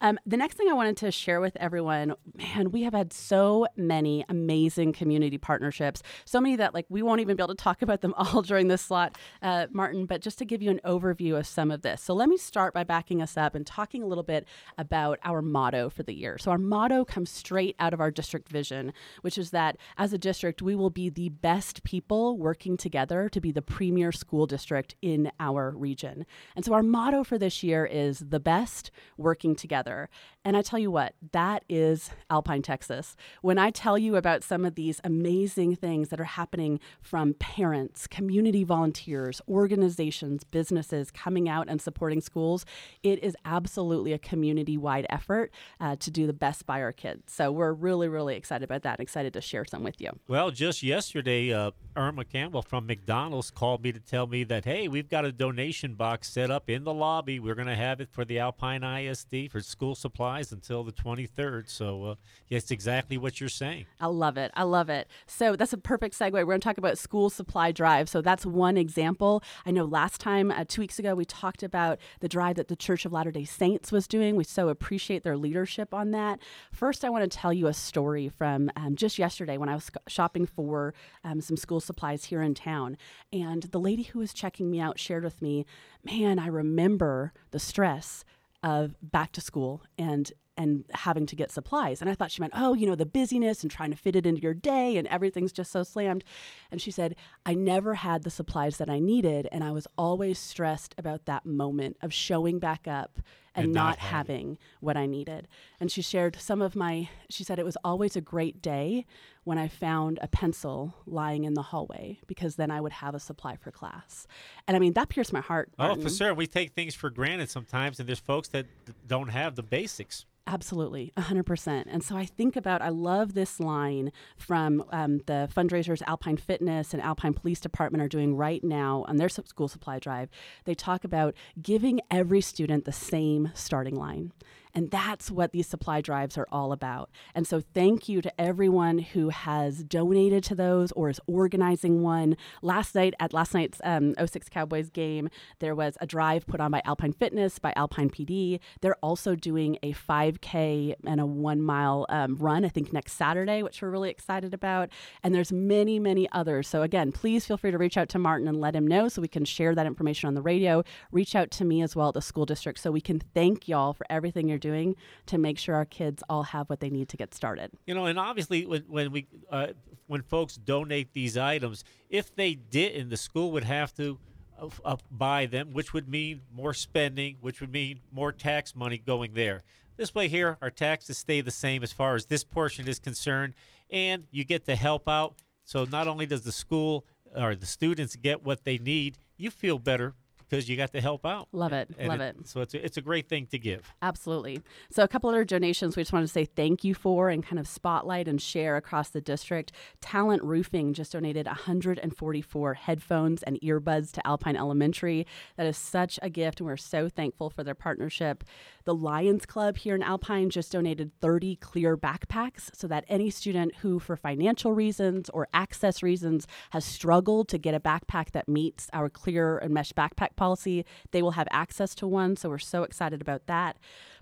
Um, 0.00 0.18
the 0.26 0.36
next 0.36 0.56
thing 0.56 0.68
I 0.68 0.74
wanted 0.74 0.96
to 0.98 1.10
share 1.10 1.40
with 1.40 1.56
everyone, 1.56 2.14
man, 2.34 2.70
we 2.70 2.82
have 2.82 2.92
had 2.92 3.12
so 3.12 3.66
many 3.76 4.24
amazing 4.28 4.92
community 4.92 5.38
partnerships. 5.38 6.02
So 6.24 6.40
many 6.40 6.56
that 6.56 6.74
like 6.74 6.86
we 6.88 7.02
won't 7.02 7.20
even 7.20 7.36
be 7.36 7.42
able 7.42 7.54
to 7.54 7.62
talk 7.62 7.82
about 7.90 8.02
them 8.02 8.14
all 8.16 8.42
during 8.42 8.68
this 8.68 8.82
slot, 8.82 9.16
uh, 9.42 9.66
Martin. 9.72 10.06
But 10.06 10.20
just 10.20 10.38
to 10.38 10.44
give 10.44 10.62
you 10.62 10.70
an 10.70 10.80
overview 10.84 11.38
of 11.38 11.46
some 11.46 11.70
of 11.70 11.82
this. 11.82 12.02
So 12.02 12.14
let 12.14 12.28
me 12.28 12.36
start 12.36 12.74
by 12.74 12.84
backing 12.84 13.22
us 13.22 13.36
up 13.36 13.54
and 13.54 13.66
talking 13.66 14.02
a 14.02 14.06
little 14.06 14.24
bit 14.24 14.46
about 14.76 15.18
our 15.24 15.40
motto 15.40 15.88
for 15.88 16.02
the 16.02 16.14
year. 16.14 16.36
So 16.38 16.50
our 16.50 16.58
motto 16.58 17.04
comes 17.04 17.30
straight 17.30 17.74
out 17.78 17.94
of 17.94 18.00
our 18.00 18.10
district 18.10 18.48
vision, 18.48 18.92
which 19.22 19.38
is 19.38 19.50
that 19.50 19.76
as 19.96 20.12
a 20.12 20.18
district, 20.18 20.60
we 20.60 20.74
will 20.74 20.90
be 20.90 21.08
the 21.08 21.30
best 21.30 21.82
people 21.84 22.36
working 22.36 22.76
together 22.76 23.28
to 23.30 23.40
be 23.40 23.52
the 23.52 23.62
premier 23.62 24.12
school 24.12 24.46
district 24.46 24.89
in 25.02 25.30
our 25.38 25.70
region. 25.70 26.24
And 26.56 26.64
so 26.64 26.72
our 26.72 26.82
motto 26.82 27.24
for 27.24 27.36
this 27.36 27.62
year 27.62 27.84
is 27.84 28.20
the 28.20 28.40
best 28.40 28.90
working 29.16 29.54
together. 29.54 30.08
And 30.44 30.56
I 30.56 30.62
tell 30.62 30.78
you 30.78 30.90
what, 30.90 31.14
that 31.32 31.64
is 31.68 32.10
Alpine, 32.30 32.62
Texas. 32.62 33.14
When 33.42 33.58
I 33.58 33.70
tell 33.70 33.98
you 33.98 34.16
about 34.16 34.42
some 34.42 34.64
of 34.64 34.74
these 34.74 35.00
amazing 35.04 35.76
things 35.76 36.08
that 36.08 36.20
are 36.20 36.24
happening 36.24 36.80
from 37.02 37.34
parents, 37.34 38.06
community 38.06 38.64
volunteers, 38.64 39.42
organizations, 39.48 40.44
businesses 40.44 41.10
coming 41.10 41.48
out 41.48 41.68
and 41.68 41.82
supporting 41.82 42.22
schools, 42.22 42.64
it 43.02 43.22
is 43.22 43.36
absolutely 43.44 44.14
a 44.14 44.18
community 44.18 44.78
wide 44.78 45.06
effort 45.10 45.52
uh, 45.78 45.96
to 45.96 46.10
do 46.10 46.26
the 46.26 46.32
best 46.32 46.64
by 46.64 46.80
our 46.80 46.92
kids. 46.92 47.32
So 47.32 47.52
we're 47.52 47.72
really, 47.72 48.08
really 48.08 48.34
excited 48.34 48.64
about 48.64 48.82
that. 48.82 48.98
And 48.98 49.10
excited 49.10 49.32
to 49.34 49.40
share 49.40 49.64
some 49.64 49.82
with 49.82 50.00
you. 50.00 50.10
Well, 50.28 50.50
just 50.50 50.82
yesterday, 50.82 51.52
uh, 51.52 51.72
Irma 51.96 52.24
Campbell 52.24 52.62
from 52.62 52.86
McDonald's 52.86 53.50
called 53.50 53.82
me 53.82 53.92
to 53.92 53.98
tell 53.98 54.26
me 54.26 54.44
that, 54.44 54.64
hey, 54.64 54.79
we've 54.88 55.08
got 55.08 55.24
a 55.24 55.32
donation 55.32 55.94
box 55.94 56.30
set 56.30 56.50
up 56.50 56.70
in 56.70 56.84
the 56.84 56.94
lobby. 56.94 57.38
We're 57.38 57.54
going 57.54 57.68
to 57.68 57.74
have 57.74 58.00
it 58.00 58.08
for 58.10 58.24
the 58.24 58.38
Alpine 58.38 58.82
ISD 58.82 59.50
for 59.50 59.60
school 59.60 59.94
supplies 59.94 60.52
until 60.52 60.84
the 60.84 60.92
23rd. 60.92 61.68
So, 61.68 62.04
uh, 62.04 62.14
yes, 62.48 62.70
exactly 62.70 63.18
what 63.18 63.40
you're 63.40 63.48
saying. 63.48 63.86
I 64.00 64.06
love 64.06 64.36
it. 64.36 64.50
I 64.54 64.62
love 64.62 64.88
it. 64.88 65.08
So 65.26 65.56
that's 65.56 65.72
a 65.72 65.78
perfect 65.78 66.18
segue. 66.18 66.32
We're 66.32 66.44
going 66.44 66.60
to 66.60 66.64
talk 66.64 66.78
about 66.78 66.98
school 66.98 67.30
supply 67.30 67.72
drive. 67.72 68.08
So 68.08 68.20
that's 68.20 68.46
one 68.46 68.76
example. 68.76 69.42
I 69.66 69.70
know 69.70 69.84
last 69.84 70.20
time, 70.20 70.50
uh, 70.50 70.64
two 70.66 70.82
weeks 70.82 70.98
ago, 70.98 71.14
we 71.14 71.24
talked 71.24 71.62
about 71.62 71.98
the 72.20 72.28
drive 72.28 72.56
that 72.56 72.68
the 72.68 72.76
Church 72.76 73.04
of 73.04 73.12
Latter 73.12 73.30
day 73.30 73.44
Saints 73.44 73.92
was 73.92 74.06
doing. 74.06 74.36
We 74.36 74.44
so 74.44 74.68
appreciate 74.68 75.22
their 75.22 75.36
leadership 75.36 75.92
on 75.92 76.12
that. 76.12 76.40
First, 76.72 77.04
I 77.04 77.10
want 77.10 77.30
to 77.30 77.38
tell 77.38 77.52
you 77.52 77.66
a 77.66 77.74
story 77.74 78.28
from 78.28 78.70
um, 78.76 78.96
just 78.96 79.18
yesterday 79.18 79.56
when 79.56 79.68
I 79.68 79.74
was 79.74 79.84
sc- 79.84 79.96
shopping 80.08 80.46
for 80.46 80.94
um, 81.24 81.40
some 81.40 81.56
school 81.56 81.80
supplies 81.80 82.26
here 82.26 82.42
in 82.42 82.54
town. 82.54 82.96
And 83.32 83.64
the 83.64 83.80
lady 83.80 84.04
who 84.04 84.18
was 84.18 84.32
checking 84.32 84.69
me 84.70 84.80
out 84.80 84.98
shared 84.98 85.24
with 85.24 85.42
me, 85.42 85.66
man, 86.04 86.38
I 86.38 86.46
remember 86.46 87.32
the 87.50 87.58
stress 87.58 88.24
of 88.62 88.94
back 89.02 89.32
to 89.32 89.40
school 89.40 89.82
and 89.98 90.32
and 90.60 90.84
having 90.92 91.24
to 91.24 91.34
get 91.34 91.50
supplies. 91.50 92.02
And 92.02 92.10
I 92.10 92.14
thought 92.14 92.30
she 92.30 92.42
meant, 92.42 92.52
oh, 92.54 92.74
you 92.74 92.86
know, 92.86 92.94
the 92.94 93.06
busyness 93.06 93.62
and 93.62 93.70
trying 93.70 93.92
to 93.92 93.96
fit 93.96 94.14
it 94.14 94.26
into 94.26 94.42
your 94.42 94.52
day 94.52 94.98
and 94.98 95.08
everything's 95.08 95.52
just 95.52 95.72
so 95.72 95.82
slammed. 95.82 96.22
And 96.70 96.82
she 96.82 96.90
said, 96.90 97.16
I 97.46 97.54
never 97.54 97.94
had 97.94 98.24
the 98.24 98.30
supplies 98.30 98.76
that 98.76 98.90
I 98.90 98.98
needed. 98.98 99.48
And 99.52 99.64
I 99.64 99.70
was 99.70 99.86
always 99.96 100.38
stressed 100.38 100.94
about 100.98 101.24
that 101.24 101.46
moment 101.46 101.96
of 102.02 102.12
showing 102.12 102.58
back 102.58 102.86
up 102.86 103.20
and, 103.60 103.66
And 103.66 103.74
not, 103.74 103.90
not 103.90 103.98
having. 103.98 104.58
what 104.80 104.96
I 104.96 105.06
needed. 105.06 105.48
And 105.78 105.90
she 105.90 106.02
shared 106.02 106.36
some 106.40 106.60
of 106.62 106.74
my, 106.76 107.08
she 107.28 107.44
said, 107.44 107.58
it 107.58 107.64
was 107.64 107.76
always 107.84 108.16
a 108.16 108.20
great 108.20 108.60
day 108.62 109.06
when 109.44 109.58
I 109.58 109.68
found 109.68 110.18
a 110.22 110.28
pencil 110.28 110.94
lying 111.06 111.44
in 111.44 111.54
the 111.54 111.62
hallway 111.62 112.18
because 112.26 112.56
then 112.56 112.70
I 112.70 112.80
would 112.80 112.92
have 112.92 113.14
a 113.14 113.20
supply 113.20 113.56
for 113.56 113.70
class. 113.70 114.26
And 114.68 114.76
I 114.76 114.80
mean, 114.80 114.92
that 114.94 115.08
pierced 115.08 115.32
my 115.32 115.40
heart. 115.40 115.70
Oh, 115.78 115.86
Martin. 115.88 116.02
for 116.02 116.10
sure. 116.10 116.34
We 116.34 116.46
take 116.46 116.72
things 116.72 116.94
for 116.94 117.10
granted 117.10 117.48
sometimes, 117.50 117.98
and 118.00 118.08
there's 118.08 118.20
folks 118.20 118.48
that 118.48 118.66
don't 119.06 119.28
have 119.28 119.56
the 119.56 119.62
basics. 119.62 120.26
Absolutely, 120.46 121.12
100%. 121.16 121.84
And 121.86 122.02
so 122.02 122.16
I 122.16 122.24
think 122.24 122.56
about, 122.56 122.82
I 122.82 122.88
love 122.88 123.34
this 123.34 123.60
line 123.60 124.10
from 124.36 124.82
um, 124.90 125.18
the 125.26 125.48
fundraisers 125.54 126.02
Alpine 126.08 126.38
Fitness 126.38 126.92
and 126.92 127.00
Alpine 127.00 127.34
Police 127.34 127.60
Department 127.60 128.02
are 128.02 128.08
doing 128.08 128.34
right 128.36 128.64
now 128.64 129.04
on 129.06 129.16
their 129.16 129.28
school 129.28 129.68
supply 129.68 130.00
drive. 130.00 130.28
They 130.64 130.74
talk 130.74 131.04
about 131.04 131.34
giving 131.62 132.00
every 132.10 132.40
student 132.40 132.84
the 132.84 132.90
same 132.92 133.49
starting 133.54 133.96
line. 133.96 134.32
And 134.74 134.90
that's 134.90 135.30
what 135.30 135.52
these 135.52 135.66
supply 135.66 136.00
drives 136.00 136.38
are 136.38 136.46
all 136.50 136.72
about. 136.72 137.10
And 137.34 137.46
so, 137.46 137.60
thank 137.60 138.08
you 138.08 138.22
to 138.22 138.40
everyone 138.40 138.98
who 138.98 139.30
has 139.30 139.82
donated 139.84 140.44
to 140.44 140.54
those 140.54 140.92
or 140.92 141.10
is 141.10 141.20
organizing 141.26 142.02
one. 142.02 142.36
Last 142.62 142.94
night 142.94 143.14
at 143.20 143.32
last 143.32 143.54
night's 143.54 143.80
um, 143.84 144.14
06 144.24 144.48
Cowboys 144.48 144.90
game, 144.90 145.28
there 145.58 145.74
was 145.74 145.96
a 146.00 146.06
drive 146.06 146.46
put 146.46 146.60
on 146.60 146.70
by 146.70 146.82
Alpine 146.84 147.12
Fitness, 147.12 147.58
by 147.58 147.72
Alpine 147.76 148.10
PD. 148.10 148.60
They're 148.80 148.96
also 149.02 149.34
doing 149.34 149.78
a 149.82 149.92
5K 149.92 150.94
and 151.06 151.20
a 151.20 151.26
one 151.26 151.62
mile 151.62 152.06
um, 152.08 152.36
run, 152.36 152.64
I 152.64 152.68
think 152.68 152.92
next 152.92 153.14
Saturday, 153.14 153.62
which 153.62 153.82
we're 153.82 153.90
really 153.90 154.10
excited 154.10 154.54
about. 154.54 154.90
And 155.22 155.34
there's 155.34 155.52
many, 155.52 155.98
many 155.98 156.28
others. 156.32 156.68
So, 156.68 156.82
again, 156.82 157.12
please 157.12 157.46
feel 157.46 157.56
free 157.56 157.70
to 157.70 157.78
reach 157.78 157.96
out 157.96 158.08
to 158.10 158.18
Martin 158.18 158.48
and 158.48 158.60
let 158.60 158.76
him 158.76 158.86
know 158.86 159.08
so 159.08 159.20
we 159.20 159.28
can 159.28 159.44
share 159.44 159.74
that 159.74 159.86
information 159.86 160.28
on 160.28 160.34
the 160.34 160.42
radio. 160.42 160.82
Reach 161.10 161.34
out 161.34 161.50
to 161.52 161.64
me 161.64 161.82
as 161.82 161.96
well 161.96 162.08
at 162.08 162.14
the 162.14 162.22
school 162.22 162.46
district 162.46 162.78
so 162.78 162.90
we 162.90 163.00
can 163.00 163.20
thank 163.34 163.66
y'all 163.66 163.92
for 163.92 164.06
everything 164.10 164.48
you're 164.48 164.58
doing 164.60 164.96
to 165.26 165.38
make 165.38 165.58
sure 165.58 165.74
our 165.74 165.84
kids 165.84 166.22
all 166.28 166.44
have 166.44 166.70
what 166.70 166.80
they 166.80 166.90
need 166.90 167.08
to 167.08 167.16
get 167.16 167.34
started. 167.34 167.70
You 167.86 167.94
know, 167.94 168.06
and 168.06 168.18
obviously, 168.18 168.66
when, 168.66 168.82
when 168.82 169.12
we 169.12 169.26
uh, 169.50 169.68
when 170.06 170.22
folks 170.22 170.56
donate 170.56 171.12
these 171.12 171.36
items, 171.36 171.84
if 172.08 172.34
they 172.34 172.54
didn't, 172.54 173.10
the 173.10 173.16
school 173.16 173.52
would 173.52 173.64
have 173.64 173.94
to 173.94 174.18
uh, 174.60 174.68
uh, 174.84 174.96
buy 175.10 175.46
them, 175.46 175.72
which 175.72 175.92
would 175.92 176.08
mean 176.08 176.40
more 176.52 176.74
spending, 176.74 177.36
which 177.40 177.60
would 177.60 177.72
mean 177.72 178.00
more 178.12 178.32
tax 178.32 178.74
money 178.74 178.98
going 178.98 179.34
there. 179.34 179.62
This 179.96 180.14
way, 180.14 180.28
here, 180.28 180.56
our 180.62 180.70
taxes 180.70 181.18
stay 181.18 181.40
the 181.42 181.50
same 181.50 181.82
as 181.82 181.92
far 181.92 182.14
as 182.14 182.26
this 182.26 182.42
portion 182.42 182.88
is 182.88 182.98
concerned, 182.98 183.54
and 183.90 184.24
you 184.30 184.44
get 184.44 184.64
to 184.64 184.76
help 184.76 185.08
out. 185.08 185.34
So 185.64 185.84
not 185.84 186.08
only 186.08 186.26
does 186.26 186.42
the 186.42 186.52
school 186.52 187.04
or 187.36 187.54
the 187.54 187.66
students 187.66 188.16
get 188.16 188.42
what 188.42 188.64
they 188.64 188.78
need, 188.78 189.18
you 189.36 189.50
feel 189.50 189.78
better 189.78 190.14
because 190.50 190.68
you 190.68 190.76
got 190.76 190.92
to 190.92 191.00
help 191.00 191.24
out. 191.24 191.48
Love 191.52 191.72
it. 191.72 191.88
And 191.96 192.08
love 192.08 192.20
it. 192.20 192.36
So 192.44 192.60
it's 192.60 192.74
a, 192.74 192.84
it's 192.84 192.96
a 192.96 193.00
great 193.00 193.28
thing 193.28 193.46
to 193.46 193.58
give. 193.58 193.94
Absolutely. 194.02 194.60
So, 194.90 195.02
a 195.04 195.08
couple 195.08 195.30
other 195.30 195.44
donations 195.44 195.96
we 195.96 196.02
just 196.02 196.12
wanted 196.12 196.26
to 196.26 196.32
say 196.32 196.44
thank 196.44 196.82
you 196.82 196.94
for 196.94 197.30
and 197.30 197.44
kind 197.44 197.58
of 197.58 197.68
spotlight 197.68 198.26
and 198.26 198.42
share 198.42 198.76
across 198.76 199.10
the 199.10 199.20
district. 199.20 199.72
Talent 200.00 200.42
Roofing 200.42 200.92
just 200.92 201.12
donated 201.12 201.46
144 201.46 202.74
headphones 202.74 203.42
and 203.44 203.60
earbuds 203.60 204.10
to 204.12 204.26
Alpine 204.26 204.56
Elementary. 204.56 205.26
That 205.56 205.66
is 205.66 205.76
such 205.76 206.18
a 206.22 206.28
gift, 206.28 206.60
and 206.60 206.66
we're 206.66 206.76
so 206.76 207.08
thankful 207.08 207.50
for 207.50 207.62
their 207.62 207.74
partnership. 207.74 208.44
The 208.84 208.94
Lions 208.94 209.46
Club 209.46 209.76
here 209.76 209.94
in 209.94 210.02
Alpine 210.02 210.50
just 210.50 210.72
donated 210.72 211.12
30 211.20 211.56
clear 211.56 211.96
backpacks 211.96 212.74
so 212.74 212.88
that 212.88 213.04
any 213.08 213.30
student 213.30 213.76
who, 213.76 213.98
for 213.98 214.16
financial 214.16 214.72
reasons 214.72 215.28
or 215.30 215.46
access 215.52 216.02
reasons, 216.02 216.46
has 216.70 216.84
struggled 216.84 217.48
to 217.48 217.58
get 217.58 217.74
a 217.74 217.80
backpack 217.80 218.32
that 218.32 218.48
meets 218.48 218.88
our 218.92 219.08
clear 219.08 219.58
and 219.58 219.72
mesh 219.72 219.92
backpack 219.92 220.34
policy, 220.40 220.84
they 221.12 221.22
will 221.22 221.36
have 221.40 221.48
access 221.50 221.94
to 221.96 222.06
one. 222.06 222.34
So 222.36 222.48
we're 222.48 222.70
so 222.74 222.82
excited 222.82 223.20
about 223.20 223.42
that. 223.46 223.76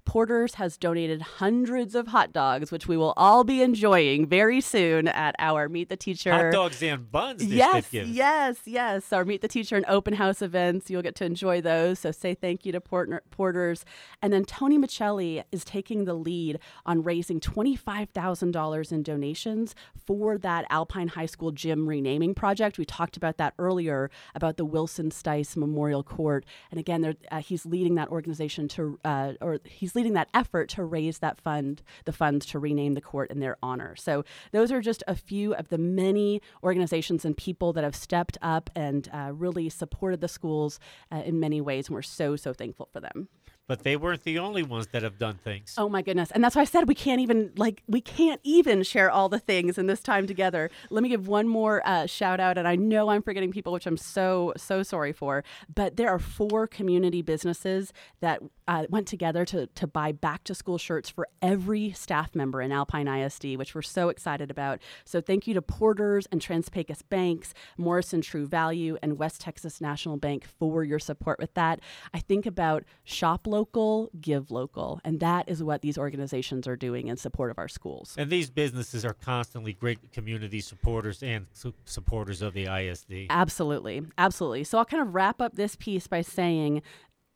Porter's 0.08 0.54
has 0.54 0.78
donated 0.78 1.20
hundreds 1.20 1.94
of 1.94 2.06
hot 2.06 2.32
dogs, 2.32 2.72
which 2.72 2.88
we 2.88 2.96
will 2.96 3.12
all 3.18 3.44
be 3.44 3.60
enjoying 3.60 4.24
very 4.24 4.58
soon 4.58 5.06
at 5.06 5.34
our 5.38 5.68
Meet 5.68 5.90
the 5.90 5.98
Teacher. 5.98 6.32
Hot 6.32 6.50
dogs 6.50 6.82
and 6.82 7.12
buns. 7.12 7.40
This 7.42 7.50
Yes, 7.50 7.92
yes, 7.92 8.56
yes. 8.64 9.12
Our 9.12 9.26
Meet 9.26 9.42
the 9.42 9.48
Teacher 9.48 9.76
and 9.76 9.84
open 9.86 10.14
house 10.14 10.40
events. 10.40 10.88
You'll 10.88 11.02
get 11.02 11.14
to 11.16 11.26
enjoy 11.26 11.60
those. 11.60 11.98
So 11.98 12.10
say 12.10 12.32
thank 12.32 12.64
you 12.64 12.72
to 12.72 12.80
Porters. 12.80 13.84
And 14.22 14.32
then 14.32 14.46
Tony 14.46 14.78
Michelli 14.78 15.44
is 15.52 15.62
taking 15.62 16.06
the 16.06 16.14
lead 16.14 16.58
on 16.86 17.02
raising 17.02 17.38
$25,000 17.38 18.92
in 18.92 19.02
donations 19.02 19.74
for 20.06 20.38
that 20.38 20.64
Alpine 20.70 21.08
High 21.08 21.26
School 21.26 21.52
gym 21.52 21.86
renaming 21.86 22.34
project. 22.34 22.78
We 22.78 22.86
talked 22.86 23.18
about 23.18 23.36
that 23.36 23.52
earlier 23.58 24.10
about 24.34 24.56
the 24.56 24.64
Wilson 24.64 25.10
Stice 25.10 25.54
Memorial 25.54 26.02
Court. 26.02 26.46
And 26.70 26.80
again, 26.80 27.14
uh, 27.30 27.42
he's 27.42 27.66
leading 27.66 27.96
that 27.96 28.08
organization 28.08 28.68
to, 28.68 28.98
uh, 29.04 29.32
or 29.42 29.58
he's 29.64 29.97
leading 29.98 30.12
that 30.12 30.28
effort 30.32 30.68
to 30.68 30.84
raise 30.84 31.18
that 31.18 31.40
fund, 31.40 31.82
the 32.04 32.12
funds 32.12 32.46
to 32.46 32.58
rename 32.60 32.94
the 32.94 33.00
court 33.00 33.32
in 33.32 33.40
their 33.40 33.56
honor. 33.60 33.96
So 33.96 34.24
those 34.52 34.70
are 34.70 34.80
just 34.80 35.02
a 35.08 35.16
few 35.16 35.54
of 35.54 35.70
the 35.70 35.78
many 35.78 36.40
organizations 36.62 37.24
and 37.24 37.36
people 37.36 37.72
that 37.72 37.82
have 37.82 37.96
stepped 37.96 38.38
up 38.40 38.70
and 38.76 39.08
uh, 39.12 39.32
really 39.34 39.68
supported 39.68 40.20
the 40.20 40.28
schools 40.28 40.78
uh, 41.10 41.22
in 41.24 41.40
many 41.40 41.60
ways. 41.60 41.88
And 41.88 41.96
we're 41.96 42.02
so, 42.02 42.36
so 42.36 42.52
thankful 42.52 42.88
for 42.92 43.00
them. 43.00 43.28
But 43.68 43.84
they 43.84 43.96
weren't 43.96 44.24
the 44.24 44.38
only 44.38 44.62
ones 44.62 44.88
that 44.88 45.02
have 45.02 45.18
done 45.18 45.36
things. 45.44 45.74
Oh 45.78 45.88
my 45.88 46.02
goodness. 46.02 46.30
And 46.30 46.42
that's 46.42 46.56
why 46.56 46.62
I 46.62 46.64
said 46.64 46.88
we 46.88 46.94
can't 46.94 47.20
even 47.20 47.52
like 47.56 47.82
we 47.86 48.00
can't 48.00 48.40
even 48.42 48.82
share 48.82 49.10
all 49.10 49.28
the 49.28 49.38
things 49.38 49.78
in 49.78 49.86
this 49.86 50.00
time 50.00 50.26
together. 50.26 50.70
Let 50.90 51.02
me 51.02 51.10
give 51.10 51.28
one 51.28 51.46
more 51.46 51.82
uh, 51.86 52.06
shout 52.06 52.40
out 52.40 52.58
and 52.58 52.66
I 52.66 52.76
know 52.76 53.10
I'm 53.10 53.22
forgetting 53.22 53.52
people 53.52 53.72
which 53.72 53.86
I'm 53.86 53.98
so 53.98 54.54
so 54.56 54.82
sorry 54.82 55.12
for, 55.12 55.44
but 55.72 55.96
there 55.96 56.08
are 56.08 56.18
four 56.18 56.66
community 56.66 57.22
businesses 57.22 57.92
that 58.20 58.40
uh, 58.66 58.86
went 58.88 59.06
together 59.06 59.44
to 59.44 59.66
to 59.66 59.86
buy 59.86 60.12
back 60.12 60.44
to 60.44 60.54
school 60.54 60.78
shirts 60.78 61.10
for 61.10 61.28
every 61.42 61.92
staff 61.92 62.34
member 62.34 62.62
in 62.62 62.72
Alpine 62.72 63.06
ISD, 63.06 63.56
which 63.56 63.74
we're 63.74 63.82
so 63.82 64.08
excited 64.08 64.50
about. 64.50 64.80
So 65.04 65.20
thank 65.20 65.46
you 65.46 65.54
to 65.54 65.62
Porters 65.62 66.26
and 66.32 66.40
Trans-Pecos 66.40 67.02
Banks, 67.02 67.52
Morrison 67.76 68.22
True 68.22 68.46
Value 68.46 68.96
and 69.02 69.18
West 69.18 69.42
Texas 69.42 69.80
National 69.80 70.16
Bank 70.16 70.46
for 70.58 70.84
your 70.84 70.98
support 70.98 71.38
with 71.38 71.52
that. 71.54 71.80
I 72.14 72.20
think 72.20 72.46
about 72.46 72.84
shop 73.04 73.46
local, 73.58 74.08
give 74.20 74.50
local, 74.52 75.00
and 75.04 75.18
that 75.18 75.48
is 75.48 75.64
what 75.64 75.82
these 75.82 75.98
organizations 75.98 76.68
are 76.68 76.76
doing 76.76 77.08
in 77.08 77.16
support 77.16 77.50
of 77.50 77.58
our 77.58 77.66
schools. 77.66 78.14
And 78.16 78.30
these 78.30 78.50
businesses 78.50 79.04
are 79.04 79.14
constantly 79.14 79.72
great 79.72 80.12
community 80.12 80.60
supporters 80.60 81.22
and 81.22 81.46
su- 81.52 81.74
supporters 81.84 82.40
of 82.40 82.54
the 82.54 82.66
ISD. 82.66 83.26
Absolutely. 83.30 84.02
Absolutely. 84.16 84.62
So 84.62 84.78
I'll 84.78 84.84
kind 84.84 85.02
of 85.02 85.12
wrap 85.14 85.40
up 85.40 85.56
this 85.56 85.74
piece 85.74 86.06
by 86.06 86.22
saying 86.22 86.82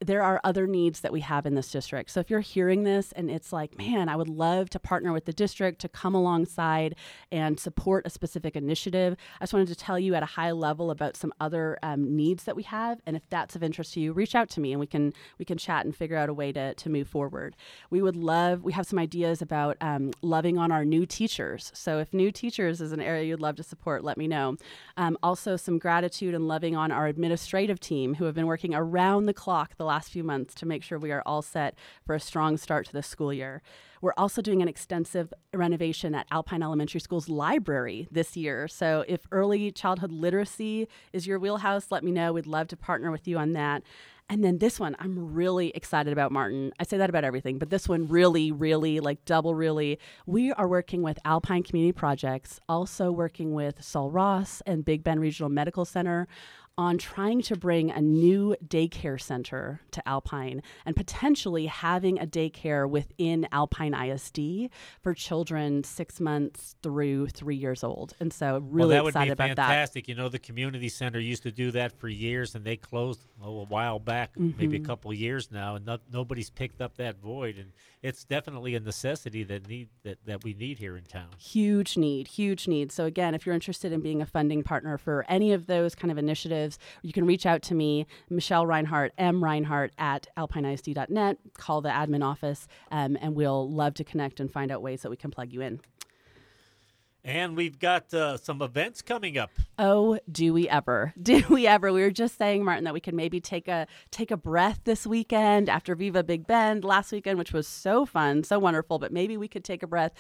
there 0.07 0.23
are 0.23 0.41
other 0.45 0.67
needs 0.67 1.01
that 1.01 1.13
we 1.13 1.21
have 1.21 1.47
in 1.47 1.55
this 1.55 1.71
district. 1.71 2.11
So 2.11 2.21
if 2.21 2.31
you're 2.31 2.41
hearing 2.41 2.85
this 2.85 3.13
and 3.13 3.31
it's 3.31 3.53
like, 3.53 3.79
man, 3.79 4.09
I 4.09 4.17
would 4.17 4.29
love 4.29 4.71
to 4.71 4.79
partner 4.79 5.13
with 5.13 5.25
the 5.25 5.33
district 5.33 5.81
to 5.83 5.89
come 5.89 6.15
alongside 6.15 6.97
and 7.31 7.59
support 7.59 8.07
a 8.07 8.11
specific 8.11 8.57
initiative, 8.57 9.17
I 9.41 9.45
just 9.45 9.53
wanted 9.53 9.69
to 9.69 9.75
tell 9.75 9.99
you 9.99 10.15
at 10.15 10.23
a 10.23 10.27
high 10.27 10.53
level 10.53 10.91
about 10.91 11.17
some 11.17 11.33
other 11.41 11.79
um, 11.83 12.17
needs 12.17 12.45
that 12.45 12.57
we 12.57 12.63
have. 12.65 13.01
And 13.07 13.17
if 13.17 13.29
that's 13.31 13.57
of 13.57 13.63
interest 13.63 13.95
to 13.95 14.01
you, 14.01 14.13
reach 14.13 14.35
out 14.35 14.49
to 14.51 14.61
me 14.61 14.73
and 14.73 14.81
we 14.81 14.87
can 14.87 15.13
we 15.39 15.45
can 15.45 15.59
chat 15.59 15.85
and 15.85 15.95
figure 15.95 16.17
out 16.17 16.29
a 16.29 16.35
way 16.35 16.53
to, 16.53 16.75
to 16.75 16.91
move 16.91 17.09
forward. 17.09 17.57
We 17.91 18.03
would 18.03 18.17
love, 18.17 18.63
we 18.63 18.73
have 18.73 18.87
some 18.87 18.99
ideas 18.99 19.43
about 19.43 19.77
um, 19.81 20.13
loving 20.23 20.59
on 20.59 20.73
our 20.73 20.85
new 20.85 21.07
teachers. 21.07 21.71
So 21.75 21.99
if 21.99 22.13
new 22.13 22.31
teachers 22.33 22.81
is 22.81 22.93
an 22.93 23.01
area 23.01 23.25
you'd 23.25 23.41
love 23.41 23.57
to 23.57 23.63
support, 23.63 24.05
let 24.05 24.17
me 24.17 24.27
know. 24.27 24.57
Um, 24.97 25.17
also, 25.23 25.57
some 25.57 25.79
gratitude 25.79 26.35
and 26.35 26.49
loving 26.49 26.77
on 26.77 26.91
our 26.91 27.07
administrative 27.07 27.81
team 27.81 28.15
who 28.15 28.25
have 28.25 28.35
been 28.35 28.47
working 28.47 28.75
around 28.75 29.27
the 29.27 29.35
clock 29.35 29.77
the 29.77 29.85
last 29.93 30.11
few 30.11 30.25
months 30.25 30.55
to 30.55 30.67
make 30.67 30.83
sure 30.83 30.99
we 30.99 31.13
are 31.13 31.23
all 31.27 31.43
set 31.43 31.75
for 32.07 32.15
a 32.15 32.21
strong 32.21 32.57
start 32.57 32.87
to 32.87 32.93
the 32.93 33.03
school 33.03 33.33
year. 33.33 33.61
We're 34.01 34.15
also 34.17 34.41
doing 34.41 34.63
an 34.63 34.69
extensive 34.69 35.33
renovation 35.53 36.15
at 36.15 36.27
Alpine 36.31 36.63
Elementary 36.63 36.99
School's 37.01 37.29
library 37.29 38.09
this 38.11 38.37
year. 38.37 38.67
So 38.69 39.05
if 39.07 39.21
early 39.31 39.71
childhood 39.71 40.11
literacy 40.11 40.89
is 41.13 41.27
your 41.27 41.39
wheelhouse, 41.39 41.89
let 41.91 42.03
me 42.03 42.11
know. 42.11 42.33
We'd 42.33 42.47
love 42.47 42.69
to 42.69 42.77
partner 42.77 43.11
with 43.11 43.29
you 43.29 43.37
on 43.37 43.53
that. 43.53 43.83
And 44.29 44.43
then 44.43 44.59
this 44.59 44.81
one, 44.81 44.97
I'm 44.99 45.35
really 45.35 45.73
excited 45.75 46.11
about, 46.11 46.33
Martin. 46.33 46.73
I 46.81 46.85
say 46.85 46.97
that 46.97 47.11
about 47.11 47.23
everything, 47.23 47.59
but 47.59 47.69
this 47.69 47.87
one 47.87 48.09
really, 48.09 48.51
really, 48.51 48.99
like 48.99 49.23
double 49.27 49.55
really. 49.55 49.99
We 50.25 50.53
are 50.53 50.67
working 50.67 51.03
with 51.03 51.19
Alpine 51.27 51.63
Community 51.63 51.93
Projects, 51.93 52.59
also 52.67 53.13
working 53.13 53.53
with 53.53 53.85
Sul 53.85 54.11
Ross 54.11 54.63
and 54.65 54.87
Big 54.87 55.05
Bend 55.05 55.21
Regional 55.21 55.51
Medical 55.51 55.85
Center 55.85 56.29
on 56.79 56.97
trying 56.99 57.43
to 57.43 57.57
bring 57.57 57.91
a 57.91 58.01
new 58.01 58.57
daycare 58.67 59.21
center 59.21 59.81
to 59.91 60.07
Alpine 60.09 60.63
and 60.87 60.97
potentially 60.97 61.67
having 61.67 62.19
a 62.19 62.27
daycare 62.27 62.89
within 62.89 63.47
Alpine 63.53 63.93
ISD 63.95 64.71
for 65.03 65.13
children 65.15 65.85
six 65.85 66.19
months 66.19 66.75
through 66.83 67.27
three 67.29 67.57
years 67.57 67.85
old. 67.85 68.15
And 68.21 68.33
so, 68.33 68.59
really 68.59 68.89
well, 68.89 68.89
that 68.89 69.05
would 69.05 69.11
excited 69.11 69.29
be 69.29 69.33
about 69.33 69.57
that. 69.57 69.69
fantastic. 69.69 70.09
You 70.09 70.15
know, 70.15 70.29
the 70.29 70.39
community 70.39 70.89
center 70.89 71.21
used 71.21 71.43
to 71.43 71.53
do 71.53 71.71
that 71.73 71.93
for 71.99 72.09
years, 72.09 72.55
and 72.55 72.65
they 72.65 72.77
closed 72.77 73.21
oh, 73.43 73.61
a 73.61 73.65
while 73.65 73.99
back, 73.99 74.31
maybe 74.39 74.77
a 74.77 74.79
Mm-hmm. 74.81 74.87
couple 74.87 75.13
years 75.13 75.51
now, 75.53 75.77
and 75.77 75.85
no, 75.85 75.99
nobody's 76.11 76.49
picked 76.51 76.81
up 76.81 76.97
that 76.97 77.21
void. 77.21 77.59
And 77.59 77.73
it's 78.03 78.25
definitely 78.25 78.75
a 78.75 78.81
necessity 78.81 79.45
that 79.45 79.69
need 79.69 79.89
that, 80.03 80.19
that 80.27 80.43
we 80.43 80.55
need 80.55 80.79
here 80.79 80.97
in 80.97 81.05
town. 81.05 81.29
Huge 81.39 81.97
need, 81.97 82.29
huge 82.29 82.67
need. 82.67 82.91
So, 82.91 83.05
again, 83.05 83.35
if 83.35 83.47
you're 83.47 83.55
interested 83.55 83.93
in 83.93 84.01
being 84.01 84.21
a 84.21 84.27
funding 84.27 84.63
partner 84.63 84.99
for 84.99 85.25
any 85.29 85.53
of 85.53 85.67
those 85.67 85.95
kind 85.95 86.11
of 86.11 86.19
initiatives, 86.19 86.79
you 87.03 87.13
can 87.13 87.25
reach 87.27 87.47
out 87.47 87.63
to 87.63 87.75
me, 87.75 88.07
Michelle 88.29 88.67
Rinehart, 88.67 89.11
M. 89.19 89.41
Rinehart 89.41 89.91
at 89.99 90.27
alpineisd.net, 90.37 91.39
call 91.57 91.81
the 91.81 91.91
admin 91.91 92.25
office, 92.25 92.67
um, 92.91 93.17
and 93.21 93.35
we'll 93.35 93.71
love 93.71 93.95
to 93.95 94.05
connect 94.05 94.41
and 94.41 94.51
find 94.51 94.73
out 94.73 94.83
ways 94.83 95.03
that 95.03 95.11
we 95.11 95.17
can 95.17 95.31
plug 95.31 95.53
you 95.53 95.61
in. 95.61 95.81
And 97.25 97.57
we've 97.57 97.79
got 97.79 98.13
uh, 98.13 98.37
some 98.37 98.61
events 98.63 99.01
coming 99.01 99.39
up. 99.39 99.51
Oh, 99.79 100.19
do 100.31 100.53
we 100.53 100.69
ever? 100.69 101.15
Do 101.23 101.45
we 101.49 101.69
ever? 101.69 101.93
We 101.93 102.03
were 102.03 102.11
just 102.11 102.37
saying, 102.37 102.65
Martin, 102.65 102.83
that 102.85 102.95
we 102.95 103.01
could 103.01 103.15
maybe 103.15 103.41
take 103.41 103.69
a 103.69 103.87
take 104.11 104.33
a 104.33 104.37
breath 104.37 104.81
this 104.85 105.07
weekend 105.07 105.69
after 105.69 105.95
Viva 105.95 106.25
Big 106.25 106.49
Bend 106.49 106.85
last 106.85 107.13
weekend, 107.13 107.39
which 107.39 107.53
was 107.53 107.69
so 107.69 108.05
fun, 108.05 108.43
so 108.43 108.59
wonderful. 108.59 108.99
But 108.99 109.13
maybe 109.13 109.37
we 109.37 109.47
could 109.47 109.63
take 109.63 109.85
a 109.85 109.87
breath. 109.87 110.13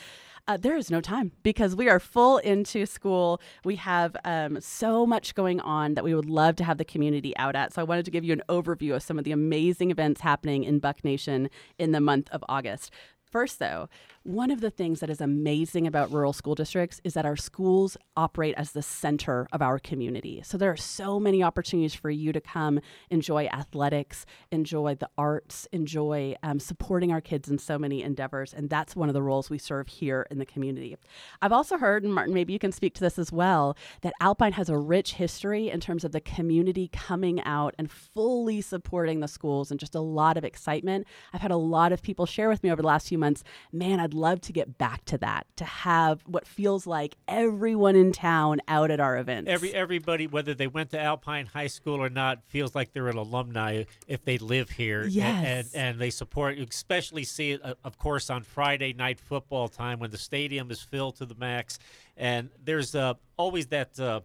Uh, 0.48 0.56
there 0.56 0.76
is 0.76 0.90
no 0.90 1.00
time 1.00 1.32
because 1.42 1.76
we 1.76 1.88
are 1.88 2.00
full 2.00 2.38
into 2.38 2.84
school. 2.86 3.40
We 3.64 3.76
have 3.76 4.16
um, 4.24 4.60
so 4.60 5.06
much 5.06 5.34
going 5.34 5.60
on 5.60 5.94
that 5.94 6.02
we 6.02 6.14
would 6.14 6.28
love 6.28 6.56
to 6.56 6.64
have 6.64 6.78
the 6.78 6.84
community 6.84 7.36
out 7.36 7.54
at. 7.54 7.72
So 7.72 7.80
I 7.80 7.84
wanted 7.84 8.04
to 8.06 8.10
give 8.10 8.24
you 8.24 8.32
an 8.32 8.42
overview 8.48 8.94
of 8.94 9.02
some 9.02 9.18
of 9.18 9.24
the 9.24 9.32
amazing 9.32 9.90
events 9.92 10.20
happening 10.20 10.64
in 10.64 10.80
Buck 10.80 11.04
Nation 11.04 11.48
in 11.78 11.92
the 11.92 12.00
month 12.00 12.28
of 12.30 12.44
August. 12.48 12.90
First, 13.32 13.58
though, 13.58 13.88
one 14.24 14.50
of 14.50 14.60
the 14.60 14.70
things 14.70 15.00
that 15.00 15.08
is 15.08 15.22
amazing 15.22 15.86
about 15.86 16.12
rural 16.12 16.34
school 16.34 16.54
districts 16.54 17.00
is 17.02 17.14
that 17.14 17.24
our 17.24 17.34
schools 17.34 17.96
operate 18.14 18.54
as 18.58 18.72
the 18.72 18.82
center 18.82 19.48
of 19.52 19.62
our 19.62 19.78
community. 19.78 20.42
So 20.44 20.58
there 20.58 20.70
are 20.70 20.76
so 20.76 21.18
many 21.18 21.42
opportunities 21.42 21.94
for 21.94 22.10
you 22.10 22.30
to 22.34 22.40
come 22.42 22.78
enjoy 23.08 23.46
athletics, 23.46 24.26
enjoy 24.50 24.96
the 24.96 25.08
arts, 25.16 25.66
enjoy 25.72 26.36
um, 26.42 26.60
supporting 26.60 27.10
our 27.10 27.22
kids 27.22 27.48
in 27.48 27.56
so 27.56 27.78
many 27.78 28.02
endeavors. 28.02 28.52
And 28.52 28.68
that's 28.68 28.94
one 28.94 29.08
of 29.08 29.14
the 29.14 29.22
roles 29.22 29.48
we 29.48 29.56
serve 29.56 29.88
here 29.88 30.26
in 30.30 30.38
the 30.38 30.46
community. 30.46 30.98
I've 31.40 31.52
also 31.52 31.78
heard, 31.78 32.04
and 32.04 32.14
Martin, 32.14 32.34
maybe 32.34 32.52
you 32.52 32.58
can 32.58 32.70
speak 32.70 32.92
to 32.94 33.00
this 33.00 33.18
as 33.18 33.32
well, 33.32 33.78
that 34.02 34.12
Alpine 34.20 34.52
has 34.52 34.68
a 34.68 34.76
rich 34.76 35.14
history 35.14 35.70
in 35.70 35.80
terms 35.80 36.04
of 36.04 36.12
the 36.12 36.20
community 36.20 36.90
coming 36.92 37.40
out 37.44 37.74
and 37.78 37.90
fully 37.90 38.60
supporting 38.60 39.20
the 39.20 39.26
schools 39.26 39.70
and 39.70 39.80
just 39.80 39.94
a 39.94 40.00
lot 40.00 40.36
of 40.36 40.44
excitement. 40.44 41.06
I've 41.32 41.40
had 41.40 41.50
a 41.50 41.56
lot 41.56 41.92
of 41.92 42.02
people 42.02 42.26
share 42.26 42.50
with 42.50 42.62
me 42.62 42.70
over 42.70 42.82
the 42.82 42.88
last 42.88 43.08
few 43.08 43.21
months, 43.22 43.42
man, 43.72 44.00
I'd 44.00 44.14
love 44.14 44.40
to 44.42 44.52
get 44.52 44.76
back 44.76 45.04
to 45.06 45.18
that, 45.18 45.46
to 45.56 45.64
have 45.64 46.22
what 46.26 46.46
feels 46.46 46.86
like 46.86 47.16
everyone 47.26 47.96
in 47.96 48.12
town 48.12 48.60
out 48.68 48.90
at 48.90 49.00
our 49.00 49.16
events. 49.16 49.48
Every 49.48 49.72
everybody, 49.72 50.26
whether 50.26 50.54
they 50.54 50.66
went 50.66 50.90
to 50.90 51.00
Alpine 51.00 51.46
High 51.46 51.68
School 51.68 52.02
or 52.02 52.10
not, 52.10 52.42
feels 52.48 52.74
like 52.74 52.92
they're 52.92 53.08
an 53.08 53.16
alumni 53.16 53.84
if 54.06 54.24
they 54.24 54.38
live 54.38 54.70
here. 54.70 55.04
Yes. 55.06 55.44
And, 55.44 55.46
and, 55.46 55.68
and 55.74 55.98
they 55.98 56.10
support. 56.10 56.56
You 56.56 56.66
especially 56.68 57.24
see 57.24 57.52
it, 57.52 57.64
uh, 57.64 57.74
of 57.84 57.96
course, 57.98 58.28
on 58.30 58.42
Friday 58.42 58.92
night 58.92 59.18
football 59.18 59.68
time 59.68 59.98
when 59.98 60.10
the 60.10 60.18
stadium 60.18 60.70
is 60.70 60.82
filled 60.82 61.16
to 61.16 61.26
the 61.26 61.36
max, 61.36 61.78
and 62.16 62.50
there's 62.64 62.94
uh, 62.94 63.14
always 63.36 63.66
that. 63.68 63.98
Uh, 63.98 64.20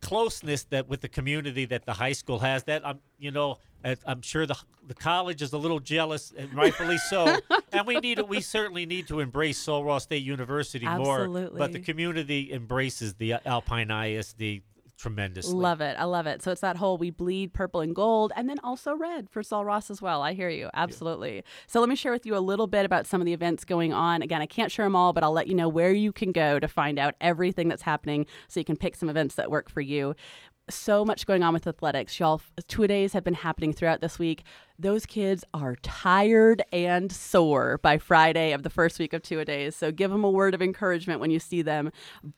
closeness 0.00 0.64
that 0.64 0.88
with 0.88 1.00
the 1.00 1.08
community 1.08 1.64
that 1.66 1.84
the 1.84 1.92
high 1.92 2.12
school 2.12 2.38
has 2.38 2.64
that 2.64 2.86
I'm 2.86 3.00
you 3.18 3.30
know 3.30 3.58
I'm 4.06 4.22
sure 4.22 4.46
the 4.46 4.56
the 4.86 4.94
college 4.94 5.42
is 5.42 5.52
a 5.52 5.58
little 5.58 5.80
jealous 5.80 6.32
and 6.36 6.52
rightfully 6.54 6.98
so. 6.98 7.36
And 7.72 7.86
we 7.86 8.00
need 8.00 8.20
we 8.22 8.40
certainly 8.40 8.84
need 8.84 9.06
to 9.08 9.20
embrace 9.20 9.68
Ross 9.68 10.02
State 10.02 10.24
University 10.24 10.84
more 10.86 11.18
but 11.58 11.72
the 11.72 11.78
community 11.78 12.52
embraces 12.52 13.14
the 13.14 13.34
Alpine 13.46 13.90
ISD 13.92 14.62
tremendously 15.00 15.54
Love 15.54 15.80
it. 15.80 15.96
I 15.98 16.04
love 16.04 16.26
it. 16.26 16.42
So 16.42 16.52
it's 16.52 16.60
that 16.60 16.76
whole 16.76 16.98
we 16.98 17.10
bleed 17.10 17.52
purple 17.52 17.80
and 17.80 17.94
gold 17.94 18.32
and 18.36 18.48
then 18.48 18.58
also 18.62 18.94
red 18.94 19.30
for 19.30 19.42
Sul 19.42 19.64
Ross 19.64 19.90
as 19.90 20.02
well. 20.02 20.22
I 20.22 20.34
hear 20.34 20.48
you. 20.50 20.68
Absolutely. 20.74 21.42
So 21.66 21.80
let 21.80 21.88
me 21.88 21.96
share 21.96 22.12
with 22.12 22.26
you 22.26 22.36
a 22.36 22.38
little 22.38 22.66
bit 22.66 22.84
about 22.84 23.06
some 23.06 23.20
of 23.20 23.24
the 23.24 23.32
events 23.32 23.64
going 23.64 23.92
on. 23.92 24.22
Again, 24.22 24.42
I 24.42 24.46
can't 24.46 24.70
share 24.70 24.84
them 24.84 24.94
all, 24.94 25.12
but 25.12 25.24
I'll 25.24 25.32
let 25.32 25.46
you 25.46 25.54
know 25.54 25.68
where 25.68 25.92
you 25.92 26.12
can 26.12 26.32
go 26.32 26.58
to 26.58 26.68
find 26.68 26.98
out 26.98 27.14
everything 27.20 27.68
that's 27.68 27.82
happening 27.82 28.26
so 28.48 28.60
you 28.60 28.64
can 28.64 28.76
pick 28.76 28.94
some 28.94 29.08
events 29.08 29.34
that 29.36 29.50
work 29.50 29.70
for 29.70 29.80
you. 29.80 30.14
So 30.68 31.04
much 31.04 31.26
going 31.26 31.42
on 31.42 31.52
with 31.52 31.66
athletics. 31.66 32.20
Y'all, 32.20 32.40
two 32.68 32.86
days 32.86 33.12
have 33.12 33.24
been 33.24 33.34
happening 33.34 33.72
throughout 33.72 34.00
this 34.00 34.18
week. 34.18 34.44
Those 34.82 35.04
kids 35.04 35.44
are 35.52 35.76
tired 35.82 36.62
and 36.72 37.12
sore 37.12 37.76
by 37.82 37.98
Friday 37.98 38.52
of 38.52 38.62
the 38.62 38.70
first 38.70 38.98
week 38.98 39.12
of 39.12 39.20
two 39.20 39.38
a 39.38 39.44
days. 39.44 39.76
So 39.76 39.92
give 39.92 40.10
them 40.10 40.24
a 40.24 40.30
word 40.30 40.54
of 40.54 40.62
encouragement 40.62 41.20
when 41.20 41.30
you 41.30 41.38
see 41.38 41.60
them. 41.60 41.92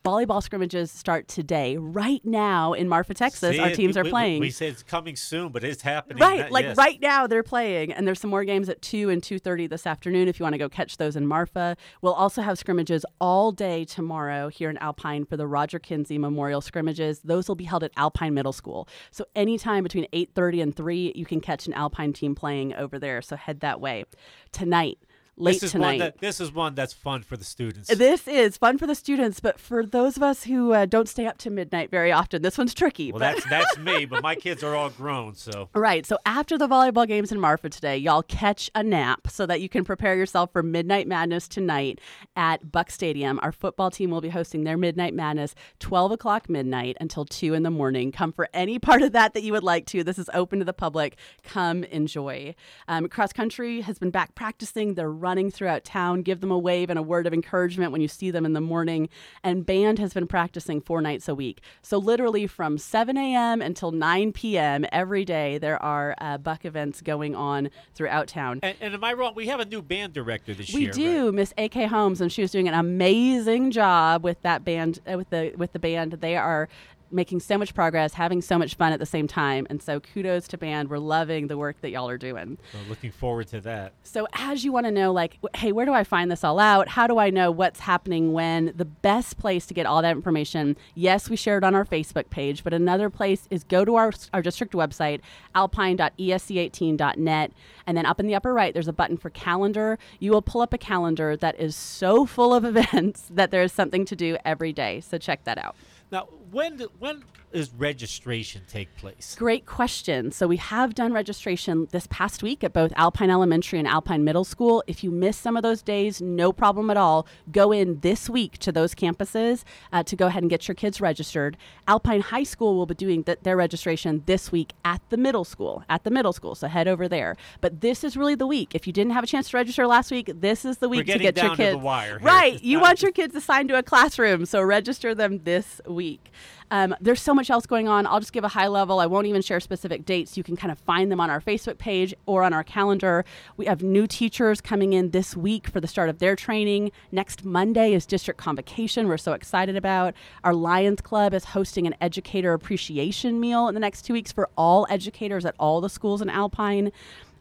Volleyball 0.05 0.43
scrimmages 0.43 0.91
start 0.91 1.29
today. 1.29 1.77
Right 1.77 2.21
now 2.25 2.73
in 2.73 2.89
Marfa, 2.89 3.15
Texas, 3.15 3.55
See 3.55 3.61
our 3.61 3.69
it? 3.69 3.77
teams 3.77 3.97
are 3.97 4.01
We- 4.03 4.09
we- 4.09 4.11
playing. 4.11 4.41
We, 4.41 4.51
say 4.51 4.67
it's 4.67 4.83
coming 4.83 5.15
soon, 5.15 5.51
but 5.53 5.63
it's 5.63 5.83
happening. 5.83 6.19
Right, 6.19 6.39
That- 6.39 6.51
like 6.51 6.65
yes. 6.65 6.77
right 6.77 7.01
now 7.01 7.29
they're 7.29 7.45
playing, 7.45 7.93
and 7.93 8.09
there's 8.09 8.19
some 8.19 8.31
more 8.31 8.43
games 8.45 8.69
at 8.69 8.83
two 8.83 9.09
and 9.09 9.23
two 9.23 9.39
thirty 9.39 9.69
this 9.69 9.87
afternoon. 9.87 10.27
If 10.27 10.41
you 10.41 10.45
want 10.45 10.55
to 10.55 10.59
go 10.59 10.69
catch 10.69 10.97
those 10.97 11.15
in 11.15 11.29
Marfa, 11.29 11.77
we'll 12.01 12.13
also 12.13 12.43
have 12.43 12.59
scrimmages 12.59 13.07
all 13.21 13.53
day 13.53 13.85
tomorrow 13.85 14.49
here 14.49 14.69
in 14.69 14.79
Alpine 14.79 15.25
for 15.27 15.37
the 15.37 15.47
Roger 15.47 15.79
Kinsey 15.79 16.19
Memorial 16.19 16.61
scrimmages. 16.61 17.21
Those 17.21 17.47
will 17.47 17.55
be 17.55 17.65
held 17.65 17.85
at 17.85 17.93
Alpine 17.97 18.35
Middle 18.35 18.53
School. 18.53 18.89
So 19.13 19.27
anytime 19.37 19.85
between 19.85 20.09
eight 20.13 20.31
thirty 20.35 20.61
and 20.61 20.75
three, 20.75 21.13
you 21.15 21.25
can 21.25 21.41
catch 21.41 21.69
an 21.69 21.73
Alpine 21.75 22.13
team 22.13 22.32
playing 22.35 22.75
over 22.75 22.99
there. 22.99 23.23
So 23.23 23.37
head 23.37 23.61
that 23.61 23.81
way 23.81 24.05
tonight. 24.53 24.99
Late 25.39 25.55
This 25.55 25.63
is 25.63 25.73
tonight. 25.73 25.87
one 25.87 25.99
that 25.99 26.19
this 26.19 26.41
is 26.41 26.53
one 26.53 26.75
that's 26.75 26.93
fun 26.93 27.23
for 27.23 27.39
the 27.39 27.45
students. 27.45 27.89
this 27.89 28.29
is 28.29 28.59
fun 28.59 28.77
for 28.77 28.87
the 28.87 28.95
students, 28.95 29.41
but 29.41 29.59
for 29.59 29.85
those 29.87 30.19
of 30.19 30.23
us 30.23 30.45
who 30.45 30.75
uh, 30.75 30.85
don't 30.85 31.09
stay 31.09 31.27
up 31.27 31.39
to 31.39 31.51
midnight 31.51 31.91
very 31.91 32.13
often, 32.13 32.43
this 32.43 32.59
one's 32.59 32.75
tricky. 32.75 33.11
well, 33.13 33.19
but- 33.19 33.37
that's 33.37 33.47
that's 33.49 33.79
me, 33.79 34.05
but 34.05 34.23
my 34.23 34.35
kids 34.35 34.63
are 34.63 34.77
all 34.77 34.91
grown, 34.91 35.35
so 35.35 35.71
Right. 35.75 36.05
So 36.05 36.19
after 36.27 36.59
the 36.59 36.69
volleyball 36.69 37.07
games 37.09 37.33
in 37.33 37.41
Marfa 37.41 37.71
today, 37.71 37.97
y'all 37.97 38.23
catch 38.23 38.71
a 38.75 38.83
nap 38.83 39.27
so 39.31 39.47
that 39.47 39.63
you 39.63 39.71
can 39.71 39.85
prepare 39.85 40.15
yourself 40.17 40.53
for 40.53 40.63
Midnight 40.63 41.09
Madness 41.09 41.49
tonight 41.49 41.99
at 42.37 42.71
Buck 42.71 42.91
Stadium. 42.91 43.41
Our 43.43 43.53
football 43.53 43.91
team 43.91 44.11
will 44.11 44.21
be 44.21 44.29
hosting 44.29 44.65
their 44.65 44.77
Midnight 44.77 45.15
Madness 45.15 45.55
12 45.81 46.13
o'clock 46.13 46.51
midnight 46.51 46.97
until 47.01 47.25
2 47.25 47.55
in 47.55 47.63
the 47.63 47.71
morning. 47.71 48.13
Come 48.13 48.33
for 48.33 48.49
any 48.53 48.79
part 48.79 49.01
of 49.01 49.13
that 49.13 49.33
that 49.33 49.43
you 49.43 49.53
would 49.53 49.65
like 49.65 49.87
to. 49.87 50.05
This 50.05 50.19
is 50.19 50.29
open 50.35 50.59
to 50.59 50.65
the 50.67 50.73
public. 50.75 51.17
Come 51.43 51.85
enjoy. 51.85 52.55
Um, 52.87 53.09
cross 53.09 53.33
country 53.33 53.81
has 53.81 53.99
been 53.99 54.11
back 54.11 54.35
practicing. 54.35 54.95
They're 54.95 55.22
running 55.23 55.51
throughout 55.51 55.85
town. 55.85 56.23
Give 56.23 56.41
them 56.41 56.51
a 56.51 56.59
wave 56.59 56.91
and 56.91 56.99
a 56.99 57.03
word 57.03 57.27
of 57.27 57.33
encouragement 57.33 57.93
when 57.93 58.01
you 58.01 58.09
see 58.09 58.31
them 58.31 58.45
in 58.45 58.53
the 58.53 58.61
morning. 58.61 59.09
And 59.43 59.65
band 59.65 59.99
has 59.99 60.13
been 60.13 60.27
practicing 60.27 60.81
four 60.81 61.01
nights 61.01 61.29
a 61.29 61.35
week. 61.35 61.61
So 61.81 61.99
literally 61.99 62.47
from 62.47 62.77
7 62.77 63.17
a.m. 63.17 63.63
until 63.63 63.93
9 63.93 64.33
p.m. 64.33 64.85
every 64.93 65.25
day, 65.25 65.59
there 65.59 65.83
are 65.83 66.15
uh, 66.19 66.39
Buck 66.39 66.65
events 66.65 67.01
going 67.01 67.35
on 67.35 67.71
throughout 67.95 68.29
town. 68.29 68.61
and, 68.63 68.77
and 68.81 68.95
am 68.95 69.05
I 69.05 69.13
wrong? 69.13 69.35
We 69.35 69.47
have 69.47 69.61
a 69.61 69.65
new 69.65 69.81
band 69.83 70.13
director 70.13 70.55
this 70.55 70.73
We 70.73 70.83
year. 70.83 70.93
We 70.95 71.03
do, 71.03 71.25
right? 71.27 71.35
Miss 71.35 71.55
A.K. 71.57 71.87
Holmes, 71.87 72.21
and 72.21 72.33
she 72.33 72.43
was 72.43 72.51
doing 72.51 72.69
an 72.69 72.75
amazing 72.75 73.71
job 73.71 74.25
with 74.25 74.43
that 74.43 74.65
band, 74.65 74.99
uh, 75.11 75.17
with 75.17 75.31
the 75.31 75.53
with 75.57 75.73
the 75.73 75.79
band. 75.79 76.13
They 76.13 76.37
are 76.37 76.69
making 77.13 77.41
so 77.41 77.59
much 77.59 77.75
progress, 77.75 78.15
having 78.15 78.41
so 78.41 78.59
much 78.59 78.75
fun 78.75 78.93
at 78.93 78.99
the 78.99 79.07
same 79.07 79.27
time, 79.27 79.67
and 79.71 79.83
so 79.83 80.01
kudos 80.01 80.49
to 80.49 80.59
band. 80.59 80.91
We're 80.91 80.99
loving 80.99 81.47
the 81.49 81.57
work 81.59 81.81
that 81.81 81.91
y'all 81.91 82.09
are 82.09 82.19
doing. 82.19 82.59
So 82.73 82.79
looking 82.89 83.11
forward 83.11 83.49
to 83.49 83.61
that. 83.63 83.93
So, 84.03 84.27
as 84.33 84.65
you 84.65 84.73
want 84.73 84.87
to 84.87 84.93
know, 84.93 85.13
like, 85.13 85.39
hey, 85.55 85.73
where 85.73 85.87
do 85.87 85.93
I 85.93 86.05
find 86.05 86.31
this 86.31 86.45
all 86.45 86.59
out? 86.59 86.89
How 86.89 87.07
do 87.07 87.19
I 87.19 87.31
know 87.31 87.51
what's 87.51 87.81
happening 87.81 88.33
when? 88.33 88.73
The 88.77 88.85
best 88.85 89.39
place 89.39 89.67
to 89.67 89.75
get 89.75 89.87
all 89.87 90.03
that 90.03 90.17
information, 90.17 90.77
yes, 90.95 91.29
we 91.31 91.37
share 91.37 91.59
it 91.59 91.65
on 91.65 91.75
our 91.75 91.85
Facebook 91.85 92.31
page, 92.31 92.65
but 92.65 92.73
another 92.73 93.11
place 93.11 93.47
is 93.51 93.65
go 93.65 93.85
to 93.85 93.97
our, 93.97 94.13
our 94.33 94.43
district 94.43 94.73
website, 94.73 95.21
alpine.esc18.net, 95.55 97.53
and 97.87 97.97
then 97.97 98.07
up 98.07 98.21
in 98.21 98.27
the 98.27 98.35
upper 98.35 98.53
right, 98.55 98.73
there's 98.75 98.89
a 98.89 98.93
button 98.93 99.17
for 99.17 99.31
calendar. 99.31 99.99
You 100.19 100.33
will 100.33 100.43
pull 100.43 100.61
up 100.61 100.73
a 100.73 100.79
calendar 100.79 101.37
that 101.37 101.59
is 101.59 101.75
so 101.77 102.27
full 102.27 102.55
of 102.55 102.65
events 102.73 103.29
that 103.31 103.51
there 103.51 103.63
is 103.63 103.73
something 103.73 104.05
to 104.07 104.17
do 104.17 104.37
every 104.45 104.73
day. 104.73 105.01
So, 105.01 105.19
check 105.19 105.45
that 105.45 105.59
out. 105.59 105.77
Now, 106.11 106.29
when 106.53 106.77
do, 106.77 106.89
when 106.99 107.25
does 107.53 107.73
registration 107.75 108.63
take 108.69 108.95
place? 108.97 109.35
Great 109.39 109.67
question. 109.67 110.33
So 110.33 110.47
we 110.47 110.57
have 110.57 110.95
done 110.95 111.13
registration 111.13 111.89
this 111.91 112.07
past 112.09 112.43
week 112.43 112.65
at 112.65 112.73
both 112.73 112.93
Alpine 112.97 113.31
Elementary 113.31 113.79
and 113.79 113.89
Alpine 113.89 114.25
Middle 114.25 114.45
School. 114.45 114.83
If 114.87 115.05
you 115.05 115.11
miss 115.11 115.37
some 115.37 115.57
of 115.57 115.63
those 115.63 115.83
days, 115.83 116.21
no 116.21 116.53
problem 116.53 116.91
at 116.91 116.97
all. 116.97 117.27
Go 117.51 117.73
in 117.73 118.01
this 118.01 118.29
week 118.29 118.59
to 118.59 118.73
those 118.73 118.95
campuses 118.95 119.65
uh, 119.93 120.03
to 120.05 120.17
go 120.17 120.27
ahead 120.27 120.43
and 120.43 120.51
get 120.51 120.69
your 120.69 120.75
kids 120.75 121.01
registered. 121.01 121.57
Alpine 121.87 122.21
High 122.21 122.43
School 122.43 122.77
will 122.77 122.87
be 122.87 122.95
doing 122.95 123.25
th- 123.25 123.41
their 123.43 123.57
registration 123.57 124.23
this 124.27 124.53
week 124.53 124.73
at 124.85 125.01
the 125.11 125.17
middle 125.17 125.45
school. 125.45 125.85
At 125.89 126.05
the 126.05 126.11
middle 126.11 126.33
school, 126.33 126.55
so 126.55 126.69
head 126.69 126.89
over 126.89 127.09
there. 127.09 127.37
But 127.61 127.81
this 127.81 128.05
is 128.05 128.17
really 128.17 128.35
the 128.35 128.47
week. 128.47 128.75
If 128.75 128.87
you 128.87 128.93
didn't 128.93 129.13
have 129.13 129.25
a 129.25 129.27
chance 129.27 129.51
to 129.51 129.57
register 129.57 129.87
last 129.87 130.11
week, 130.11 130.31
this 130.35 130.65
is 130.65 130.79
the 130.79 130.89
week 130.89 131.07
to 131.07 131.19
get 131.19 131.37
your 131.37 131.57
kids 131.57 131.73
the 131.73 131.79
wire 131.79 132.19
here. 132.19 132.27
right. 132.27 132.63
You 132.63 132.81
want 132.93 133.03
your 133.03 133.13
kids 133.13 133.35
assigned 133.35 133.69
to 133.71 133.79
a 133.79 133.83
classroom, 133.83 134.47
so 134.47 134.63
register 134.63 135.15
them 135.15 135.41
this 135.45 135.81
week. 135.87 136.31
Um, 136.71 136.95
there's 137.01 137.21
so 137.21 137.35
much 137.35 137.51
else 137.51 137.67
going 137.67 137.89
on. 137.89 138.07
I'll 138.07 138.21
just 138.21 138.33
give 138.33 138.45
a 138.45 138.49
high 138.49 138.69
level. 138.69 138.99
I 138.99 139.07
won't 139.07 139.27
even 139.27 139.43
share 139.43 139.61
specific 139.61 140.05
dates. 140.05 140.37
You 140.37 140.43
can 140.43 140.57
kind 140.57 140.73
of 140.73 140.79
find 140.79 141.13
them 141.13 141.21
on 141.21 141.31
our 141.31 141.41
Facebook 141.41 141.79
page 141.79 142.15
or 142.27 142.43
on 142.43 142.53
our 142.53 142.65
calendar. 142.65 143.25
We 143.57 143.67
have 143.67 143.83
new 143.83 144.07
teachers 144.07 144.61
coming 144.61 144.93
in 144.93 145.11
this 145.11 145.37
week 145.37 145.69
for 145.69 145.81
the 145.81 145.89
start 145.89 146.09
of 146.09 146.19
their 146.19 146.35
training. 146.35 146.93
Next 147.11 147.45
Monday 147.45 147.93
is 147.93 148.07
district 148.07 148.41
convocation. 148.41 149.09
We're 149.09 149.19
so 149.19 149.33
excited 149.33 149.77
about. 149.77 150.15
Our 150.45 150.55
Lions 150.55 151.01
Club 151.01 151.35
is 151.35 151.45
hosting 151.47 151.87
an 151.87 151.95
educator 152.01 152.53
appreciation 152.55 153.39
meal 153.39 153.69
in 153.69 153.75
the 153.75 153.81
next 153.81 154.03
two 154.03 154.15
weeks 154.15 154.33
for 154.33 154.49
all 154.57 154.87
educators 154.89 155.45
at 155.45 155.55
all 155.59 155.81
the 155.81 155.91
schools 155.91 156.23
in 156.23 156.31
Alpine 156.31 156.93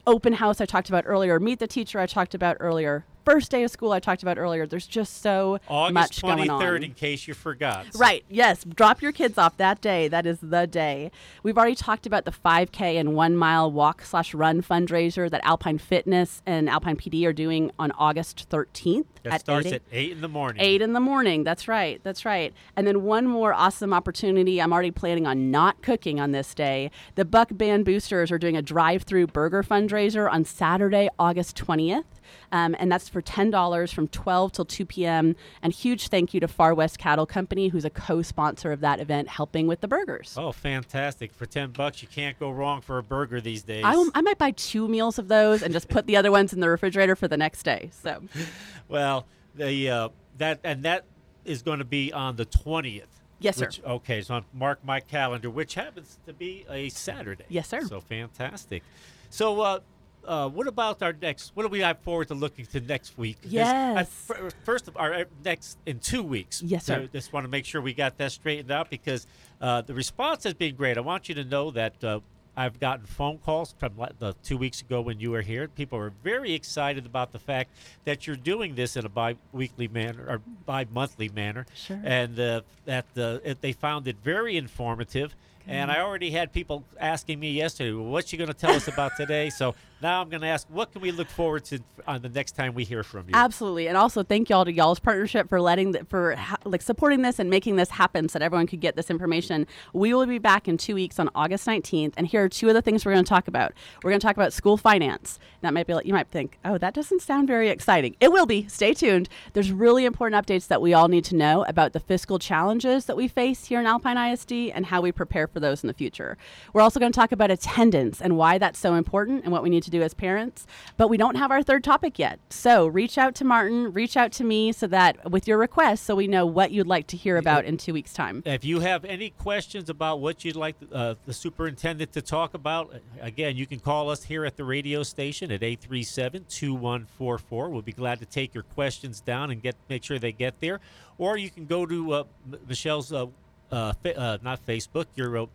open 0.08 0.34
house 0.34 0.60
I 0.62 0.66
talked 0.66 0.90
about 0.90 1.04
earlier, 1.08 1.40
meet 1.40 1.60
the 1.60 1.68
teacher 1.68 2.00
I 2.00 2.06
talked 2.06 2.34
about 2.34 2.58
earlier, 2.60 3.06
first 3.26 3.52
day 3.52 3.64
of 3.64 3.72
school 3.72 3.92
I 3.92 4.00
talked 4.00 4.22
about 4.24 4.38
earlier. 4.38 4.66
There's 4.66 4.88
just 4.88 5.22
so 5.22 5.60
August 5.68 5.94
much 5.94 6.22
going 6.22 6.50
on. 6.50 6.62
23rd, 6.62 6.84
in 6.86 6.94
case 6.94 7.28
you 7.28 7.34
forgot. 7.34 7.86
Right. 7.96 8.24
Yes. 8.30 8.64
Drop 8.64 9.02
your 9.02 9.12
kids 9.12 9.38
off 9.38 9.58
that 9.58 9.82
day. 9.82 10.08
That 10.08 10.26
is 10.26 10.40
the 10.42 10.68
day. 10.68 11.12
We've 11.44 11.58
already 11.58 11.76
talked 11.76 12.06
about 12.06 12.26
the 12.26 12.32
5K 12.32 13.00
and 13.00 13.14
one 13.16 13.36
mile 13.36 13.72
walk 13.72 14.04
slash 14.04 14.34
run 14.34 14.62
fundraiser 14.62 15.30
that 15.30 15.42
Alpine 15.44 15.78
Fitness 15.78 16.42
and 16.46 16.70
Alpine 16.70 16.98
PD 16.98 17.26
are 17.26 17.34
doing 17.34 17.72
on 17.80 17.92
August 17.94 18.48
13th. 18.50 19.06
That 19.24 19.34
at 19.34 19.42
starts 19.42 19.68
8 19.68 19.72
a- 19.72 19.76
at 19.76 19.82
8 19.92 20.12
in 20.14 20.22
the 20.22 20.28
morning. 20.28 20.62
Eight 20.64 20.82
in 20.82 20.94
the 20.94 21.00
morning. 21.00 21.44
That's 21.44 21.68
right. 21.68 22.02
That's 22.04 22.26
right. 22.26 22.54
And 22.76 22.88
then 22.88 23.04
one 23.04 23.28
more 23.28 23.54
awesome 23.54 23.94
opportunity. 23.94 24.60
I'm 24.60 24.74
already 24.74 24.90
planning 24.92 25.28
on 25.28 25.52
not 25.52 25.82
cooking 25.84 26.20
on 26.20 26.32
this 26.32 26.56
day. 26.56 26.90
The 27.16 27.26
Buck 27.26 27.50
Band 27.52 27.86
Boosters 27.86 28.32
are 28.32 28.40
doing 28.40 28.58
a 28.58 28.62
drive-through 28.64 29.28
burger 29.28 29.62
fundraiser 29.62 30.32
on 30.32 30.44
Saturday, 30.46 31.08
August 31.20 31.56
20th. 31.56 32.04
Um, 32.52 32.76
and 32.80 32.92
that's 32.92 33.10
for 33.12 33.22
$10 33.22 33.94
from 33.94 34.08
12 34.08 34.52
till 34.52 34.66
2 34.66 34.86
p.m. 34.86 35.36
And 35.62 35.74
huge 35.74 36.08
thank 36.08 36.34
you 36.34 36.40
to 36.40 36.48
Far 36.48 36.74
West 36.74 36.98
Cattle 36.98 37.26
Company, 37.26 37.68
who's 37.68 37.86
a 37.86 37.90
co-sponsor 37.90 38.72
of 38.72 38.80
that 38.82 39.00
event, 39.00 39.28
helping 39.28 39.68
with 39.68 39.82
the 39.82 39.88
burgers. 39.88 40.36
Oh, 40.38 40.52
fantastic. 40.52 41.34
For 41.34 41.46
10 41.46 41.72
bucks, 41.72 42.02
you 42.02 42.08
can't 42.08 42.40
go 42.40 42.50
wrong 42.52 42.82
for 42.82 42.98
a 42.98 43.04
burger 43.04 43.42
these 43.42 43.64
days. 43.64 43.84
I, 43.86 44.10
I 44.16 44.22
might 44.22 44.38
buy 44.38 44.52
two 44.52 44.88
meals 44.88 45.20
of 45.20 45.28
those 45.28 45.62
and 45.62 45.74
just 45.74 45.90
put 45.90 46.08
the 46.08 46.18
other 46.18 46.32
ones 46.32 46.54
in 46.54 46.60
the 46.60 46.70
refrigerator 46.70 47.16
for 47.16 47.28
the 47.28 47.38
next 47.38 47.64
day. 47.64 47.92
So 48.02 48.24
Well, 48.88 49.26
the 49.56 49.90
uh, 49.90 50.10
that 50.38 50.60
and 50.64 50.84
that 50.84 51.06
is 51.46 51.62
going 51.62 51.80
to 51.80 51.86
be 51.86 52.14
on 52.14 52.36
the 52.36 52.46
20th. 52.46 53.04
Yes, 53.40 53.58
sir. 53.58 53.66
Which, 53.66 53.82
okay, 53.84 54.22
so 54.22 54.36
I 54.36 54.44
mark 54.54 54.86
my 54.86 55.00
calendar, 55.00 55.50
which 55.50 55.74
happens 55.74 56.20
to 56.28 56.34
be 56.34 56.66
a 56.70 56.90
Saturday. 56.90 57.46
Yes, 57.50 57.68
sir. 57.68 57.82
So 57.82 58.00
fantastic. 58.00 58.84
So, 59.32 59.62
uh, 59.62 59.80
uh, 60.26 60.50
what 60.50 60.68
about 60.68 61.02
our 61.02 61.14
next? 61.14 61.52
What 61.56 61.64
do 61.64 61.70
we 61.70 61.80
have 61.80 62.00
forward 62.00 62.28
to 62.30 62.34
looking 62.36 62.66
to 62.68 62.80
next 62.80 63.18
week? 63.18 63.38
Uh, 63.44 63.48
Yes. 63.50 64.10
fir- 64.10 64.50
first 64.64 64.88
of 64.88 64.96
our 64.98 65.14
uh, 65.14 65.24
next 65.44 65.78
in 65.86 66.00
two 66.00 66.24
weeks. 66.24 66.62
Yes, 66.62 66.86
sir. 66.86 67.04
So 67.04 67.08
just 67.08 67.34
want 67.34 67.46
to 67.46 67.50
make 67.50 67.66
sure 67.66 67.82
we 67.82 67.94
got 67.94 68.18
that 68.18 68.32
straightened 68.32 68.72
out 68.72 68.90
because 68.90 69.28
uh, 69.60 69.82
the 69.82 69.94
response 69.94 70.44
has 70.44 70.54
been 70.54 70.76
great. 70.76 70.98
I 70.98 71.02
want 71.02 71.30
you 71.30 71.36
to 71.36 71.44
know 71.44 71.72
that. 71.72 72.04
Uh, 72.04 72.20
I've 72.54 72.82
gotten 72.82 73.06
phone 73.06 73.38
calls 73.38 73.74
from 73.78 73.94
the 74.20 74.36
two 74.44 74.58
weeks 74.58 74.82
ago 74.82 75.00
when 75.00 75.22
you 75.22 75.32
were 75.32 75.42
here. 75.42 75.70
People 75.70 75.98
are 76.00 76.12
very 76.22 76.52
excited 76.52 77.06
about 77.06 77.32
the 77.32 77.40
fact 77.40 77.70
that 78.04 78.28
you're 78.28 78.36
doing 78.36 78.76
this 78.76 78.98
in 78.98 79.06
a 79.06 79.10
bi-weekly 79.10 79.88
manner 79.88 80.26
or 80.28 80.42
bi-monthly 80.66 81.30
manner, 81.30 81.66
Sure. 81.74 82.02
and 82.04 82.38
uh, 82.38 82.62
that 82.84 83.06
uh, 83.18 83.40
it, 83.46 83.62
they 83.62 83.72
found 83.72 84.06
it 84.10 84.18
very 84.22 84.58
informative. 84.58 85.34
And 85.68 85.92
I 85.92 86.00
already 86.02 86.32
had 86.32 86.52
people 86.52 86.84
asking 87.00 87.40
me 87.40 87.52
yesterday, 87.52 87.92
well, 87.92 88.06
"What's 88.06 88.32
you 88.32 88.38
going 88.38 88.50
to 88.50 88.54
tell 88.54 88.72
us 88.72 88.88
about 88.88 89.16
today?" 89.18 89.50
So 89.50 89.76
now 90.02 90.22
I'm 90.22 90.30
going 90.30 90.42
to 90.42 90.48
ask, 90.48 90.68
"What 90.70 90.92
can 90.92 91.02
we 91.02 91.12
look 91.12 91.30
forward 91.30 91.66
to 91.66 91.80
on 92.08 92.22
the 92.22 92.30
next 92.30 92.54
time 92.54 92.74
we 92.74 92.84
hear 92.84 93.04
from 93.04 93.28
you?" 93.28 93.36
Absolutely, 93.36 93.88
and 93.88 93.98
also 93.98 94.24
thank 94.24 94.50
y'all 94.50 94.66
to 94.66 94.74
y'all's 94.74 95.00
partnership 95.00 95.50
for 95.50 95.62
letting 95.62 95.92
the, 95.92 96.06
for 96.06 96.36
ha- 96.36 96.58
like 96.66 96.82
supporting 96.82 97.22
this 97.22 97.40
and 97.40 97.50
making 97.50 97.76
this 97.76 97.92
happen 97.92 98.28
so 98.30 98.40
that 98.40 98.46
everyone 98.46 98.68
could 98.68 98.82
get 98.82 98.96
this 98.96 99.10
information. 99.10 99.68
We 99.94 100.14
will 100.14 100.26
be 100.26 100.40
back 100.40 100.68
in 100.68 100.78
two 100.78 100.96
weeks 100.96 101.20
on 101.20 101.30
August 101.36 101.68
nineteenth, 101.68 102.14
and 102.18 102.28
here 102.28 102.44
are 102.44 102.50
two 102.50 102.68
of 102.68 102.74
the 102.74 102.82
things 102.82 103.06
we're 103.06 103.14
going 103.14 103.26
to 103.26 103.30
talk 103.30 103.48
about. 103.48 103.74
We're 104.04 104.12
going 104.12 104.20
to 104.20 104.26
talk 104.26 104.38
about 104.38 104.54
school 104.54 104.78
finance. 104.78 105.40
That 105.62 105.74
might 105.74 105.88
be 105.88 105.94
like 105.94 106.06
you 106.06 106.14
might 106.14 106.30
think, 106.30 106.58
oh, 106.66 106.78
that 106.80 106.94
doesn't 106.94 107.22
sound 107.22 107.48
very 107.48 107.70
exciting. 107.70 108.16
It 108.20 108.32
will 108.32 108.46
be. 108.46 108.68
Stay 108.68 108.94
tuned. 108.94 109.30
There's 109.54 109.72
really 109.72 110.06
important 110.06 110.44
updates 110.44 110.68
that 110.68 110.82
we 110.82 110.94
all 110.94 111.08
need 111.08 111.26
to 111.26 111.36
know 111.36 111.64
about 111.66 111.94
the 111.94 112.00
fiscal 112.00 112.40
challenges 112.40 113.06
that 113.06 113.16
we 113.16 113.28
face 113.28 113.66
here 113.66 113.80
in 113.80 113.86
Alpine 113.86 114.18
ISD 114.18 114.52
and 114.74 114.88
how 114.88 115.02
we 115.02 115.12
prepare 115.12 115.48
for 115.52 115.60
those 115.60 115.84
in 115.84 115.88
the 115.88 115.94
future. 115.94 116.38
We're 116.74 116.82
also 116.82 117.00
going 117.00 117.12
to 117.12 117.16
talk 117.16 117.32
about 117.32 117.52
attendance 117.52 118.22
and 118.22 118.38
why 118.38 118.58
that's 118.58 118.80
so 118.80 118.96
important 118.96 119.44
and 119.44 119.52
what 119.52 119.64
we 119.64 119.70
need 119.70 119.84
to 119.84 119.92
do 119.92 120.02
as 120.02 120.14
parents. 120.14 120.66
But 120.98 121.10
we 121.10 121.18
don't 121.18 121.36
have 121.36 121.52
our 121.52 121.64
third 121.64 121.84
topic 121.84 122.20
yet. 122.20 122.40
So 122.50 122.88
reach 122.88 123.18
out 123.18 123.36
to 123.36 123.46
Martin, 123.46 123.94
reach 123.94 124.18
out 124.18 124.32
to 124.34 124.44
me 124.44 124.72
so 124.72 124.88
that 124.88 125.30
with 125.30 125.48
your 125.48 125.58
requests 125.58 126.02
so 126.02 126.16
we 126.16 126.28
know 126.28 126.46
what 126.46 126.72
you'd 126.72 126.88
like 126.88 127.08
to 127.08 127.18
hear 127.18 127.38
about 127.38 127.66
in 127.66 127.78
two 127.78 127.94
weeks' 127.94 128.14
time. 128.14 128.44
If 128.46 128.66
you 128.66 128.80
have 128.82 129.06
any 129.06 129.32
questions 129.32 129.90
about 129.90 130.20
what 130.20 130.46
you'd 130.46 130.56
like 130.56 130.76
uh, 130.92 131.16
the 131.26 131.34
superintendent 131.34 132.12
to 132.14 132.22
talk 132.22 132.54
about, 132.54 132.94
again, 133.20 133.56
you 133.56 133.66
can 133.66 133.80
call 133.80 134.10
us 134.10 134.24
here 134.24 134.46
at 134.46 134.58
the 134.58 134.64
radio 134.64 135.04
station 135.04 135.52
at 135.52 135.62
837-2144. 135.62 137.70
We'll 137.70 137.82
be 137.82 137.92
glad 137.92 138.20
to 138.20 138.26
take 138.26 138.54
your 138.54 138.64
questions 138.64 139.22
down 139.22 139.52
and 139.52 139.62
get 139.62 139.76
make 139.90 140.04
sure 140.04 140.20
they 140.20 140.32
get 140.32 140.60
there. 140.60 140.80
Or 141.18 141.38
you 141.38 141.50
can 141.50 141.66
go 141.66 141.86
to 141.86 142.14
uh, 142.14 142.24
Michelle's, 142.68 143.14
uh, 143.14 143.28
uh, 143.72 143.94
fa- 143.94 144.18
uh, 144.20 144.38
not 144.42 144.66
Facebook, 144.66 145.06
your 145.16 145.38
uh, 145.38 145.46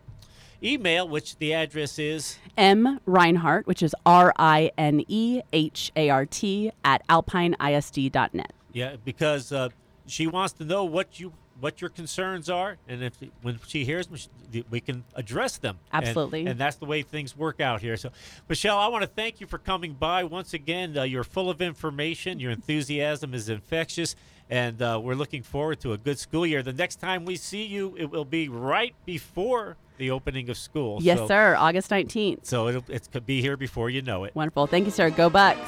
email, 0.63 1.07
which 1.07 1.37
the 1.37 1.53
address 1.53 1.99
is 1.99 2.37
M. 2.57 2.99
Rinehart, 3.07 3.65
which 3.65 3.83
is 3.83 3.95
R 4.05 4.33
I 4.37 4.71
N 4.77 5.03
E 5.07 5.41
H 5.53 5.91
A 5.95 6.09
R 6.09 6.25
T, 6.25 6.71
at 6.83 7.05
alpineisd.net. 7.07 8.53
Yeah, 8.73 8.95
because 9.03 9.51
uh, 9.51 9.69
she 10.05 10.27
wants 10.27 10.53
to 10.53 10.65
know 10.65 10.83
what 10.83 11.19
you 11.19 11.33
what 11.59 11.81
your 11.81 11.89
concerns 11.89 12.51
are, 12.51 12.77
and 12.87 13.01
if 13.03 13.13
when 13.41 13.59
she 13.67 13.83
hears 13.83 14.05
them, 14.07 14.17
she- 14.17 14.63
we 14.69 14.79
can 14.79 15.03
address 15.15 15.57
them. 15.57 15.77
And- 15.91 16.05
Absolutely. 16.05 16.45
and, 16.45 16.59
that's 16.59 16.75
the 16.77 16.85
way 16.85 17.01
things 17.01 17.35
work 17.35 17.59
out 17.59 17.81
here. 17.81 17.97
So, 17.97 18.11
Michelle, 18.47 18.77
I 18.77 18.87
want 18.87 19.01
to 19.01 19.07
thank 19.07 19.41
you 19.41 19.47
for 19.47 19.57
coming 19.57 19.93
by 19.93 20.23
once 20.23 20.53
again. 20.53 20.97
Uh, 20.97 21.03
you're 21.03 21.23
full 21.23 21.49
of 21.49 21.61
information. 21.61 22.39
Your 22.39 22.51
enthusiasm 22.51 23.33
is 23.33 23.49
infectious, 23.49 24.15
and 24.49 24.81
uh, 24.81 24.99
we're 25.01 25.15
looking 25.15 25.43
forward 25.43 25.79
to 25.81 25.93
a 25.93 25.97
good 25.97 26.19
school 26.19 26.45
year. 26.45 26.63
The 26.63 26.73
next 26.73 26.97
time 26.97 27.25
we 27.25 27.35
see 27.35 27.63
you, 27.63 27.95
it 27.97 28.09
will 28.09 28.25
be 28.25 28.49
right 28.49 28.95
before 29.05 29.77
the 29.97 30.11
opening 30.11 30.49
of 30.49 30.57
school. 30.57 30.99
Yes, 31.01 31.19
so, 31.19 31.27
sir. 31.27 31.55
August 31.55 31.89
19th. 31.89 32.45
So 32.45 32.67
it'll, 32.67 32.83
it 32.87 33.09
could 33.11 33.25
be 33.25 33.41
here 33.41 33.57
before 33.57 33.89
you 33.89 34.01
know 34.01 34.23
it. 34.23 34.35
Wonderful. 34.35 34.67
Thank 34.67 34.85
you, 34.85 34.91
sir. 34.91 35.09
Go 35.09 35.29
Bucks. 35.29 35.59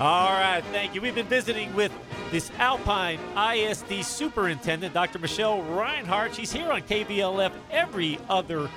All 0.00 0.32
right, 0.32 0.62
thank 0.72 0.94
you. 0.94 1.00
We've 1.00 1.14
been 1.14 1.28
visiting 1.28 1.72
with 1.74 1.92
this 2.32 2.50
Alpine 2.58 3.20
ISD 3.36 4.04
Superintendent, 4.04 4.92
Dr. 4.92 5.20
Michelle 5.20 5.58
Rinehart. 5.58 6.34
She's 6.34 6.52
here 6.52 6.68
on 6.72 6.82
KBLF 6.82 7.52
every 7.70 8.18
other, 8.28 8.68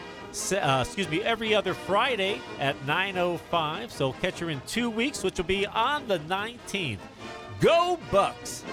uh, 0.52 0.84
excuse 0.86 1.10
me, 1.10 1.24
every 1.24 1.56
other 1.56 1.74
Friday 1.74 2.40
at 2.60 2.76
9:05. 2.86 3.90
So 3.90 4.14
catch 4.14 4.38
her 4.40 4.52
in 4.52 4.62
two 4.68 4.92
weeks, 4.92 5.24
which 5.24 5.38
will 5.38 5.46
be 5.46 5.66
on 5.66 6.08
the 6.08 6.20
19th. 6.20 7.00
Go 7.60 7.98
Bucks! 8.12 8.64